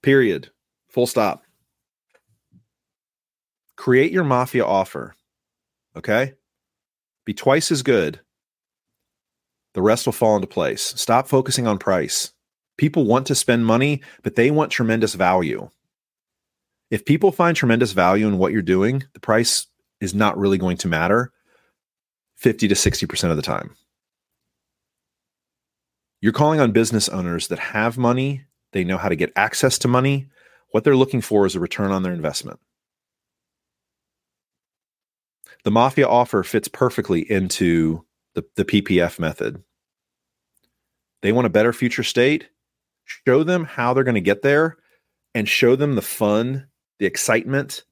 Period. 0.02 0.50
Full 0.90 1.06
stop. 1.06 1.42
Create 3.80 4.12
your 4.12 4.24
mafia 4.24 4.62
offer. 4.62 5.16
Okay? 5.96 6.34
Be 7.24 7.32
twice 7.32 7.72
as 7.72 7.82
good. 7.82 8.20
The 9.72 9.80
rest 9.80 10.04
will 10.04 10.12
fall 10.12 10.36
into 10.36 10.46
place. 10.46 10.82
Stop 10.82 11.28
focusing 11.28 11.66
on 11.66 11.78
price. 11.78 12.32
People 12.76 13.06
want 13.06 13.26
to 13.28 13.34
spend 13.34 13.64
money, 13.64 14.02
but 14.22 14.34
they 14.34 14.50
want 14.50 14.70
tremendous 14.70 15.14
value. 15.14 15.70
If 16.90 17.06
people 17.06 17.32
find 17.32 17.56
tremendous 17.56 17.92
value 17.92 18.28
in 18.28 18.36
what 18.36 18.52
you're 18.52 18.60
doing, 18.60 19.04
the 19.14 19.20
price 19.20 19.66
is 19.98 20.12
not 20.12 20.36
really 20.36 20.58
going 20.58 20.76
to 20.76 20.86
matter 20.86 21.32
50 22.36 22.68
to 22.68 22.74
60% 22.74 23.30
of 23.30 23.36
the 23.36 23.42
time. 23.42 23.76
You're 26.20 26.32
calling 26.32 26.60
on 26.60 26.72
business 26.72 27.08
owners 27.08 27.48
that 27.48 27.58
have 27.58 27.96
money, 27.96 28.44
they 28.72 28.84
know 28.84 28.98
how 28.98 29.08
to 29.08 29.16
get 29.16 29.32
access 29.36 29.78
to 29.78 29.88
money. 29.88 30.26
What 30.70 30.84
they're 30.84 30.96
looking 30.96 31.22
for 31.22 31.46
is 31.46 31.54
a 31.54 31.60
return 31.60 31.92
on 31.92 32.02
their 32.02 32.12
investment. 32.12 32.60
The 35.64 35.70
mafia 35.70 36.08
offer 36.08 36.42
fits 36.42 36.68
perfectly 36.68 37.30
into 37.30 38.04
the, 38.34 38.44
the 38.56 38.64
PPF 38.64 39.18
method. 39.18 39.62
They 41.22 41.32
want 41.32 41.46
a 41.46 41.50
better 41.50 41.72
future 41.72 42.02
state 42.02 42.48
show 43.26 43.42
them 43.42 43.64
how 43.64 43.92
they're 43.92 44.04
going 44.04 44.14
to 44.14 44.20
get 44.20 44.42
there 44.42 44.78
and 45.34 45.48
show 45.48 45.76
them 45.76 45.94
the 45.94 46.02
fun, 46.02 46.68
the 46.98 47.06
excitement 47.06 47.84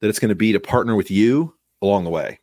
that 0.00 0.08
it's 0.08 0.18
going 0.18 0.28
to 0.28 0.34
be 0.34 0.52
to 0.52 0.60
partner 0.60 0.94
with 0.94 1.10
you 1.10 1.54
along 1.82 2.04
the 2.04 2.10
way. 2.10 2.38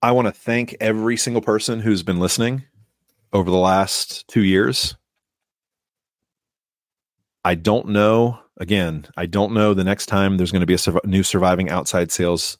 I 0.00 0.12
want 0.12 0.26
to 0.26 0.32
thank 0.32 0.74
every 0.80 1.16
single 1.16 1.42
person 1.42 1.80
who's 1.80 2.02
been 2.02 2.18
listening 2.18 2.64
over 3.32 3.50
the 3.50 3.56
last 3.56 4.26
two 4.26 4.42
years. 4.42 4.96
I 7.44 7.54
don't 7.56 7.88
know, 7.88 8.38
again, 8.58 9.06
I 9.16 9.26
don't 9.26 9.52
know 9.52 9.74
the 9.74 9.84
next 9.84 10.06
time 10.06 10.36
there's 10.36 10.52
going 10.52 10.64
to 10.64 10.66
be 10.66 10.74
a 10.74 11.06
new 11.06 11.22
Surviving 11.22 11.70
Outside 11.70 12.12
Sales 12.12 12.58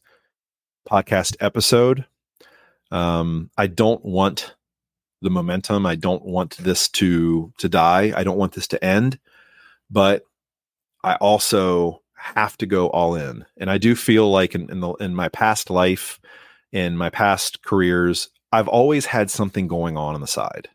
podcast 0.89 1.37
episode. 1.41 2.05
Um, 2.91 3.51
I 3.57 3.69
don't 3.69 4.05
want 4.05 4.55
the 5.23 5.31
momentum. 5.31 5.87
I 5.87 5.95
don't 5.95 6.25
want 6.25 6.57
this 6.59 6.89
to 6.91 7.53
to 7.59 7.69
die. 7.69 8.13
I 8.15 8.25
don't 8.25 8.37
want 8.37 8.53
this 8.53 8.67
to 8.69 8.85
end. 8.85 9.19
But 9.91 10.25
I 11.05 11.15
also 11.17 12.03
have 12.15 12.57
to 12.59 12.67
go 12.67 12.89
all 12.89 13.15
in. 13.15 13.45
And 13.57 13.71
I 13.71 13.79
do 13.79 13.95
feel 13.95 14.31
like 14.31 14.55
in, 14.55 14.71
in 14.71 14.81
the 14.81 14.93
in 14.95 15.15
my 15.15 15.29
past 15.29 15.71
life, 15.71 16.21
in 16.73 16.97
my 16.97 17.09
past 17.09 17.63
careers, 17.63 18.29
I've 18.51 18.69
always 18.69 19.07
had 19.07 19.31
something 19.31 19.69
going 19.69 19.97
on 19.97 20.15
on 20.15 20.21
the 20.21 20.27
side. 20.27 20.69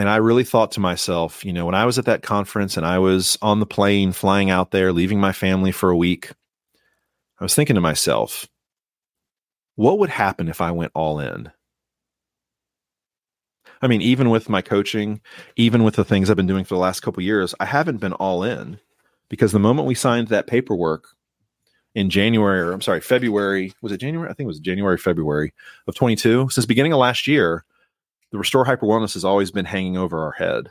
And 0.00 0.08
I 0.08 0.16
really 0.16 0.44
thought 0.44 0.72
to 0.72 0.80
myself, 0.80 1.44
you 1.44 1.52
know, 1.52 1.66
when 1.66 1.74
I 1.74 1.84
was 1.84 1.98
at 1.98 2.06
that 2.06 2.22
conference 2.22 2.78
and 2.78 2.86
I 2.86 2.98
was 2.98 3.36
on 3.42 3.60
the 3.60 3.66
plane 3.66 4.12
flying 4.12 4.48
out 4.48 4.70
there, 4.70 4.94
leaving 4.94 5.20
my 5.20 5.32
family 5.32 5.72
for 5.72 5.90
a 5.90 5.96
week, 5.96 6.30
I 7.38 7.44
was 7.44 7.54
thinking 7.54 7.74
to 7.74 7.82
myself, 7.82 8.48
what 9.74 9.98
would 9.98 10.08
happen 10.08 10.48
if 10.48 10.62
I 10.62 10.70
went 10.70 10.92
all 10.94 11.20
in? 11.20 11.52
I 13.82 13.88
mean, 13.88 14.00
even 14.00 14.30
with 14.30 14.48
my 14.48 14.62
coaching, 14.62 15.20
even 15.56 15.84
with 15.84 15.96
the 15.96 16.04
things 16.04 16.30
I've 16.30 16.36
been 16.36 16.46
doing 16.46 16.64
for 16.64 16.76
the 16.76 16.80
last 16.80 17.00
couple 17.00 17.22
years, 17.22 17.54
I 17.60 17.66
haven't 17.66 17.98
been 17.98 18.14
all 18.14 18.42
in 18.42 18.80
because 19.28 19.52
the 19.52 19.58
moment 19.58 19.86
we 19.86 19.94
signed 19.94 20.28
that 20.28 20.46
paperwork 20.46 21.08
in 21.94 22.08
January, 22.08 22.60
or 22.60 22.72
I'm 22.72 22.80
sorry, 22.80 23.02
February, 23.02 23.74
was 23.82 23.92
it 23.92 23.98
January? 23.98 24.30
I 24.30 24.32
think 24.32 24.46
it 24.46 24.48
was 24.48 24.60
January, 24.60 24.96
February 24.96 25.52
of 25.86 25.94
22. 25.94 26.48
Since 26.48 26.64
beginning 26.64 26.94
of 26.94 27.00
last 27.00 27.26
year, 27.26 27.66
the 28.30 28.38
Restore 28.38 28.64
Hyper 28.64 28.86
Wellness 28.86 29.14
has 29.14 29.24
always 29.24 29.50
been 29.50 29.64
hanging 29.64 29.96
over 29.96 30.18
our 30.20 30.32
head. 30.32 30.70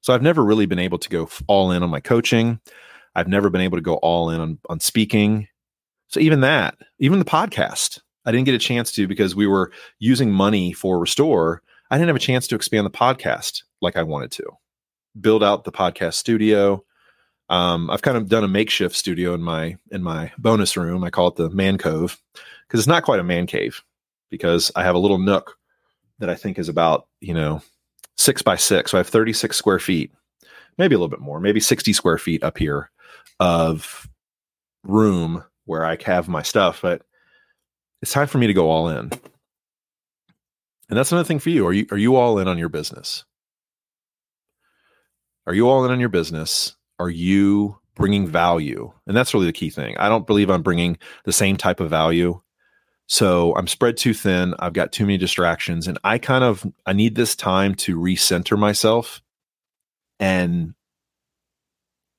So 0.00 0.14
I've 0.14 0.22
never 0.22 0.44
really 0.44 0.66
been 0.66 0.78
able 0.78 0.98
to 0.98 1.08
go 1.08 1.28
all 1.46 1.70
in 1.72 1.82
on 1.82 1.90
my 1.90 2.00
coaching. 2.00 2.60
I've 3.14 3.28
never 3.28 3.50
been 3.50 3.60
able 3.60 3.76
to 3.78 3.82
go 3.82 3.94
all 3.96 4.30
in 4.30 4.40
on, 4.40 4.58
on 4.68 4.80
speaking. 4.80 5.48
So 6.08 6.20
even 6.20 6.40
that, 6.40 6.76
even 6.98 7.18
the 7.18 7.24
podcast, 7.24 8.00
I 8.24 8.32
didn't 8.32 8.46
get 8.46 8.54
a 8.54 8.58
chance 8.58 8.92
to 8.92 9.06
because 9.06 9.34
we 9.34 9.46
were 9.46 9.72
using 9.98 10.30
money 10.30 10.72
for 10.72 10.98
Restore. 10.98 11.62
I 11.90 11.96
didn't 11.96 12.08
have 12.08 12.16
a 12.16 12.20
chance 12.20 12.46
to 12.48 12.54
expand 12.54 12.86
the 12.86 12.90
podcast 12.90 13.62
like 13.82 13.96
I 13.96 14.02
wanted 14.02 14.30
to, 14.32 14.44
build 15.20 15.42
out 15.42 15.64
the 15.64 15.72
podcast 15.72 16.14
studio. 16.14 16.84
Um, 17.50 17.90
I've 17.90 18.02
kind 18.02 18.16
of 18.16 18.28
done 18.28 18.44
a 18.44 18.48
makeshift 18.48 18.94
studio 18.94 19.34
in 19.34 19.42
my 19.42 19.76
in 19.90 20.02
my 20.02 20.30
bonus 20.38 20.76
room. 20.76 21.02
I 21.02 21.10
call 21.10 21.28
it 21.28 21.36
the 21.36 21.50
man 21.50 21.78
cove 21.78 22.20
because 22.66 22.80
it's 22.80 22.86
not 22.86 23.04
quite 23.04 23.20
a 23.20 23.24
man 23.24 23.46
cave 23.46 23.82
because 24.30 24.70
I 24.76 24.82
have 24.82 24.94
a 24.94 24.98
little 24.98 25.18
nook 25.18 25.57
that 26.18 26.30
I 26.30 26.34
think 26.34 26.58
is 26.58 26.68
about 26.68 27.06
you 27.20 27.34
know 27.34 27.62
six 28.16 28.42
by 28.42 28.56
six. 28.56 28.90
So 28.90 28.98
I 28.98 29.00
have 29.00 29.08
36 29.08 29.56
square 29.56 29.78
feet, 29.78 30.12
maybe 30.76 30.94
a 30.94 30.98
little 30.98 31.08
bit 31.08 31.20
more, 31.20 31.40
maybe 31.40 31.60
60 31.60 31.92
square 31.92 32.18
feet 32.18 32.42
up 32.42 32.58
here 32.58 32.90
of 33.40 34.08
room 34.82 35.44
where 35.64 35.84
I 35.84 35.96
have 36.04 36.28
my 36.28 36.42
stuff. 36.42 36.80
But 36.82 37.02
it's 38.02 38.12
time 38.12 38.26
for 38.26 38.38
me 38.38 38.46
to 38.46 38.54
go 38.54 38.70
all 38.70 38.88
in. 38.88 39.10
And 40.88 40.96
that's 40.96 41.12
another 41.12 41.26
thing 41.26 41.38
for 41.38 41.50
you. 41.50 41.66
Are 41.66 41.72
you 41.72 41.86
are 41.90 41.98
you 41.98 42.16
all 42.16 42.38
in 42.38 42.48
on 42.48 42.58
your 42.58 42.68
business? 42.68 43.24
Are 45.46 45.54
you 45.54 45.68
all 45.68 45.84
in 45.84 45.90
on 45.90 46.00
your 46.00 46.08
business? 46.08 46.76
Are 46.98 47.10
you 47.10 47.78
bringing 47.94 48.26
value? 48.26 48.92
And 49.06 49.16
that's 49.16 49.34
really 49.34 49.46
the 49.46 49.52
key 49.52 49.70
thing. 49.70 49.96
I 49.98 50.08
don't 50.08 50.26
believe 50.26 50.50
I'm 50.50 50.62
bringing 50.62 50.98
the 51.24 51.32
same 51.32 51.56
type 51.56 51.80
of 51.80 51.90
value. 51.90 52.40
So 53.08 53.54
I'm 53.56 53.66
spread 53.66 53.96
too 53.96 54.14
thin. 54.14 54.54
I've 54.58 54.74
got 54.74 54.92
too 54.92 55.04
many 55.04 55.18
distractions 55.18 55.88
and 55.88 55.98
I 56.04 56.18
kind 56.18 56.44
of 56.44 56.64
I 56.86 56.92
need 56.92 57.14
this 57.16 57.34
time 57.34 57.74
to 57.76 57.98
recenter 57.98 58.56
myself 58.56 59.20
and 60.20 60.74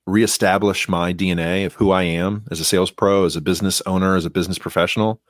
reestablish 0.06 0.88
my 0.88 1.14
DNA 1.14 1.64
of 1.64 1.74
who 1.74 1.90
I 1.90 2.02
am 2.02 2.44
as 2.50 2.60
a 2.60 2.64
sales 2.64 2.90
pro, 2.90 3.24
as 3.24 3.36
a 3.36 3.40
business 3.40 3.80
owner, 3.86 4.16
as 4.16 4.24
a 4.24 4.30
business 4.30 4.58
professional 4.58 5.22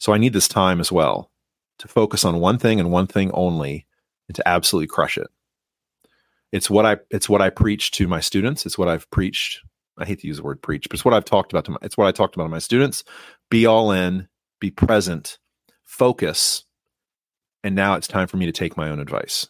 so 0.00 0.14
I 0.14 0.18
need 0.18 0.32
this 0.32 0.48
time 0.48 0.80
as 0.80 0.90
well 0.90 1.30
to 1.78 1.86
focus 1.86 2.24
on 2.24 2.40
one 2.40 2.58
thing 2.58 2.80
and 2.80 2.90
one 2.90 3.06
thing 3.06 3.30
only 3.32 3.86
and 4.28 4.34
to 4.34 4.48
absolutely 4.48 4.88
crush 4.88 5.16
it. 5.16 5.28
It's 6.52 6.68
what 6.68 6.84
I 6.84 6.96
it's 7.10 7.28
what 7.28 7.42
I 7.42 7.50
preach 7.50 7.92
to 7.92 8.08
my 8.08 8.20
students. 8.20 8.66
It's 8.66 8.78
what 8.78 8.88
I've 8.88 9.08
preached. 9.10 9.60
I 9.98 10.06
hate 10.06 10.20
to 10.20 10.26
use 10.26 10.38
the 10.38 10.42
word 10.42 10.62
preach, 10.62 10.88
but 10.88 10.94
it's 10.94 11.04
what 11.04 11.14
I've 11.14 11.26
talked 11.26 11.52
about 11.52 11.66
to 11.66 11.72
my 11.72 11.76
it's 11.82 11.96
what 11.96 12.08
I 12.08 12.12
talked 12.12 12.34
about 12.34 12.44
to 12.44 12.50
my 12.50 12.58
students. 12.58 13.04
Be 13.50 13.66
all 13.66 13.92
in, 13.92 14.26
be 14.60 14.70
present, 14.70 15.38
focus. 15.84 16.64
And 17.64 17.74
now 17.74 17.94
it's 17.94 18.08
time 18.08 18.26
for 18.26 18.36
me 18.36 18.46
to 18.46 18.52
take 18.52 18.76
my 18.76 18.88
own 18.88 19.00
advice. 19.00 19.48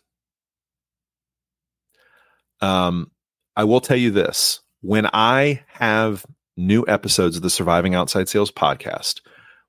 Um, 2.60 3.10
I 3.56 3.64
will 3.64 3.80
tell 3.80 3.96
you 3.96 4.10
this 4.10 4.60
when 4.80 5.08
I 5.12 5.62
have 5.68 6.24
new 6.56 6.84
episodes 6.88 7.36
of 7.36 7.42
the 7.42 7.50
Surviving 7.50 7.94
Outside 7.94 8.28
Sales 8.28 8.50
podcast, 8.50 9.20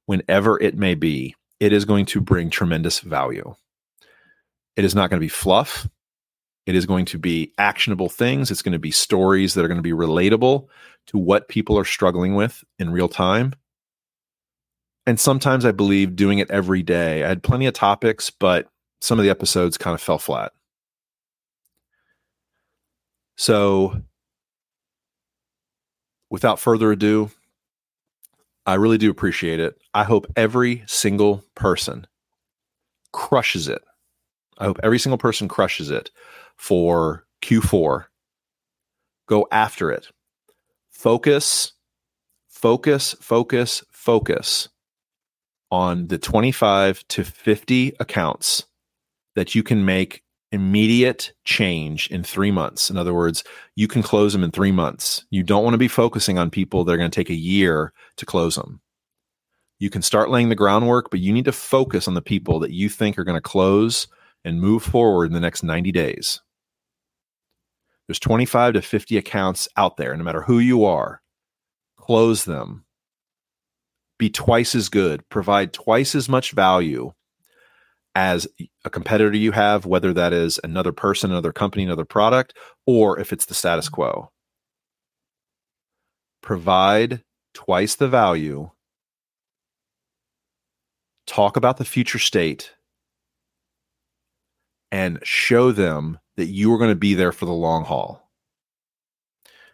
whenever 0.05 0.61
it 0.61 0.77
may 0.77 0.95
be, 0.95 1.35
it 1.59 1.73
is 1.73 1.85
going 1.85 2.05
to 2.07 2.21
bring 2.21 2.49
tremendous 2.49 2.99
value. 2.99 3.55
It 4.75 4.83
is 4.83 4.95
not 4.95 5.09
going 5.09 5.19
to 5.19 5.25
be 5.25 5.29
fluff. 5.29 5.87
It 6.65 6.75
is 6.75 6.85
going 6.85 7.05
to 7.05 7.17
be 7.17 7.53
actionable 7.57 8.09
things. 8.09 8.51
It's 8.51 8.61
going 8.61 8.73
to 8.73 8.79
be 8.79 8.91
stories 8.91 9.53
that 9.53 9.65
are 9.65 9.67
going 9.67 9.77
to 9.77 9.81
be 9.81 9.91
relatable 9.91 10.67
to 11.07 11.17
what 11.17 11.49
people 11.49 11.77
are 11.77 11.85
struggling 11.85 12.35
with 12.35 12.63
in 12.79 12.91
real 12.91 13.09
time. 13.09 13.53
And 15.05 15.19
sometimes 15.19 15.65
I 15.65 15.71
believe 15.71 16.15
doing 16.15 16.39
it 16.39 16.51
every 16.51 16.83
day. 16.83 17.23
I 17.23 17.27
had 17.27 17.43
plenty 17.43 17.65
of 17.65 17.73
topics, 17.73 18.29
but 18.29 18.67
some 19.01 19.17
of 19.17 19.23
the 19.23 19.31
episodes 19.31 19.77
kind 19.77 19.95
of 19.95 20.01
fell 20.01 20.19
flat. 20.19 20.51
So, 23.35 23.99
without 26.29 26.59
further 26.59 26.91
ado, 26.91 27.31
I 28.67 28.75
really 28.75 28.99
do 28.99 29.09
appreciate 29.09 29.59
it. 29.59 29.81
I 29.95 30.03
hope 30.03 30.27
every 30.35 30.83
single 30.85 31.43
person 31.55 32.05
crushes 33.11 33.67
it. 33.67 33.81
I 34.59 34.65
hope 34.65 34.79
every 34.83 34.99
single 34.99 35.17
person 35.17 35.47
crushes 35.47 35.89
it 35.89 36.11
for 36.57 37.25
Q4. 37.41 38.05
Go 39.27 39.47
after 39.51 39.91
it. 39.91 40.07
Focus, 40.91 41.73
focus, 42.47 43.15
focus, 43.19 43.83
focus 43.91 44.69
on 45.71 46.07
the 46.07 46.17
25 46.17 47.07
to 47.07 47.23
50 47.23 47.93
accounts 47.99 48.65
that 49.35 49.55
you 49.55 49.63
can 49.63 49.85
make 49.85 50.23
immediate 50.51 51.31
change 51.45 52.07
in 52.07 52.23
three 52.23 52.51
months. 52.51 52.89
In 52.89 52.97
other 52.97 53.13
words, 53.13 53.43
you 53.75 53.87
can 53.87 54.03
close 54.03 54.33
them 54.33 54.43
in 54.43 54.51
three 54.51 54.71
months. 54.71 55.25
You 55.29 55.43
don't 55.43 55.63
want 55.63 55.73
to 55.73 55.79
be 55.79 55.87
focusing 55.87 56.37
on 56.37 56.49
people 56.49 56.83
that 56.83 56.91
are 56.91 56.97
going 56.97 57.09
to 57.09 57.15
take 57.15 57.29
a 57.29 57.35
year 57.35 57.93
to 58.17 58.25
close 58.25 58.55
them. 58.55 58.81
You 59.79 59.89
can 59.89 60.01
start 60.01 60.29
laying 60.29 60.49
the 60.49 60.55
groundwork, 60.55 61.09
but 61.09 61.21
you 61.21 61.33
need 61.33 61.45
to 61.45 61.51
focus 61.51 62.07
on 62.07 62.13
the 62.13 62.21
people 62.21 62.59
that 62.59 62.71
you 62.71 62.89
think 62.89 63.17
are 63.17 63.23
going 63.23 63.37
to 63.37 63.41
close 63.41 64.07
and 64.43 64.59
move 64.59 64.83
forward 64.83 65.25
in 65.25 65.33
the 65.33 65.39
next 65.39 65.63
90 65.63 65.91
days. 65.91 66.41
There's 68.07 68.19
25 68.19 68.73
to 68.73 68.81
50 68.81 69.17
accounts 69.17 69.69
out 69.77 69.97
there, 69.97 70.15
no 70.17 70.23
matter 70.23 70.41
who 70.41 70.59
you 70.59 70.83
are. 70.83 71.21
Close 71.97 72.43
them. 72.45 72.83
Be 74.21 74.29
twice 74.29 74.75
as 74.75 74.87
good, 74.87 75.27
provide 75.29 75.73
twice 75.73 76.13
as 76.13 76.29
much 76.29 76.51
value 76.51 77.13
as 78.13 78.47
a 78.85 78.89
competitor 78.91 79.35
you 79.35 79.51
have, 79.51 79.87
whether 79.87 80.13
that 80.13 80.31
is 80.31 80.59
another 80.63 80.91
person, 80.91 81.31
another 81.31 81.51
company, 81.51 81.85
another 81.85 82.05
product, 82.05 82.55
or 82.85 83.19
if 83.19 83.33
it's 83.33 83.47
the 83.47 83.55
status 83.55 83.89
quo. 83.89 84.31
Provide 86.43 87.23
twice 87.55 87.95
the 87.95 88.07
value. 88.07 88.69
Talk 91.25 91.57
about 91.57 91.77
the 91.77 91.83
future 91.83 92.19
state 92.19 92.73
and 94.91 95.17
show 95.23 95.71
them 95.71 96.19
that 96.37 96.45
you 96.45 96.71
are 96.71 96.77
going 96.77 96.91
to 96.91 96.95
be 96.95 97.15
there 97.15 97.31
for 97.31 97.47
the 97.47 97.53
long 97.53 97.85
haul. 97.85 98.29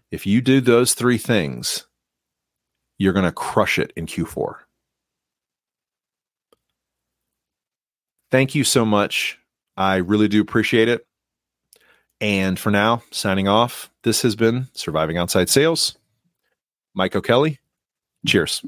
If 0.10 0.26
you 0.26 0.40
do 0.40 0.62
those 0.62 0.94
three 0.94 1.18
things, 1.18 1.87
you're 2.98 3.14
going 3.14 3.26
to 3.26 3.32
crush 3.32 3.80
it 3.80 3.94
in 3.96 4.06
Q4. 4.06 4.56
Thank 8.32 8.56
you 8.56 8.64
so 8.64 8.86
much. 8.86 9.40
I 9.78 9.98
really 9.98 10.28
do 10.28 10.42
appreciate 10.42 10.90
it. 10.90 11.06
And 12.20 12.58
for 12.58 12.72
now, 12.72 13.04
signing 13.12 13.48
off, 13.48 13.92
this 14.04 14.24
has 14.24 14.36
been 14.36 14.68
Surviving 14.74 15.18
Outside 15.18 15.50
Sales. 15.50 15.98
Mike 16.96 17.16
O'Kelly, 17.16 17.60
cheers. 18.26 18.64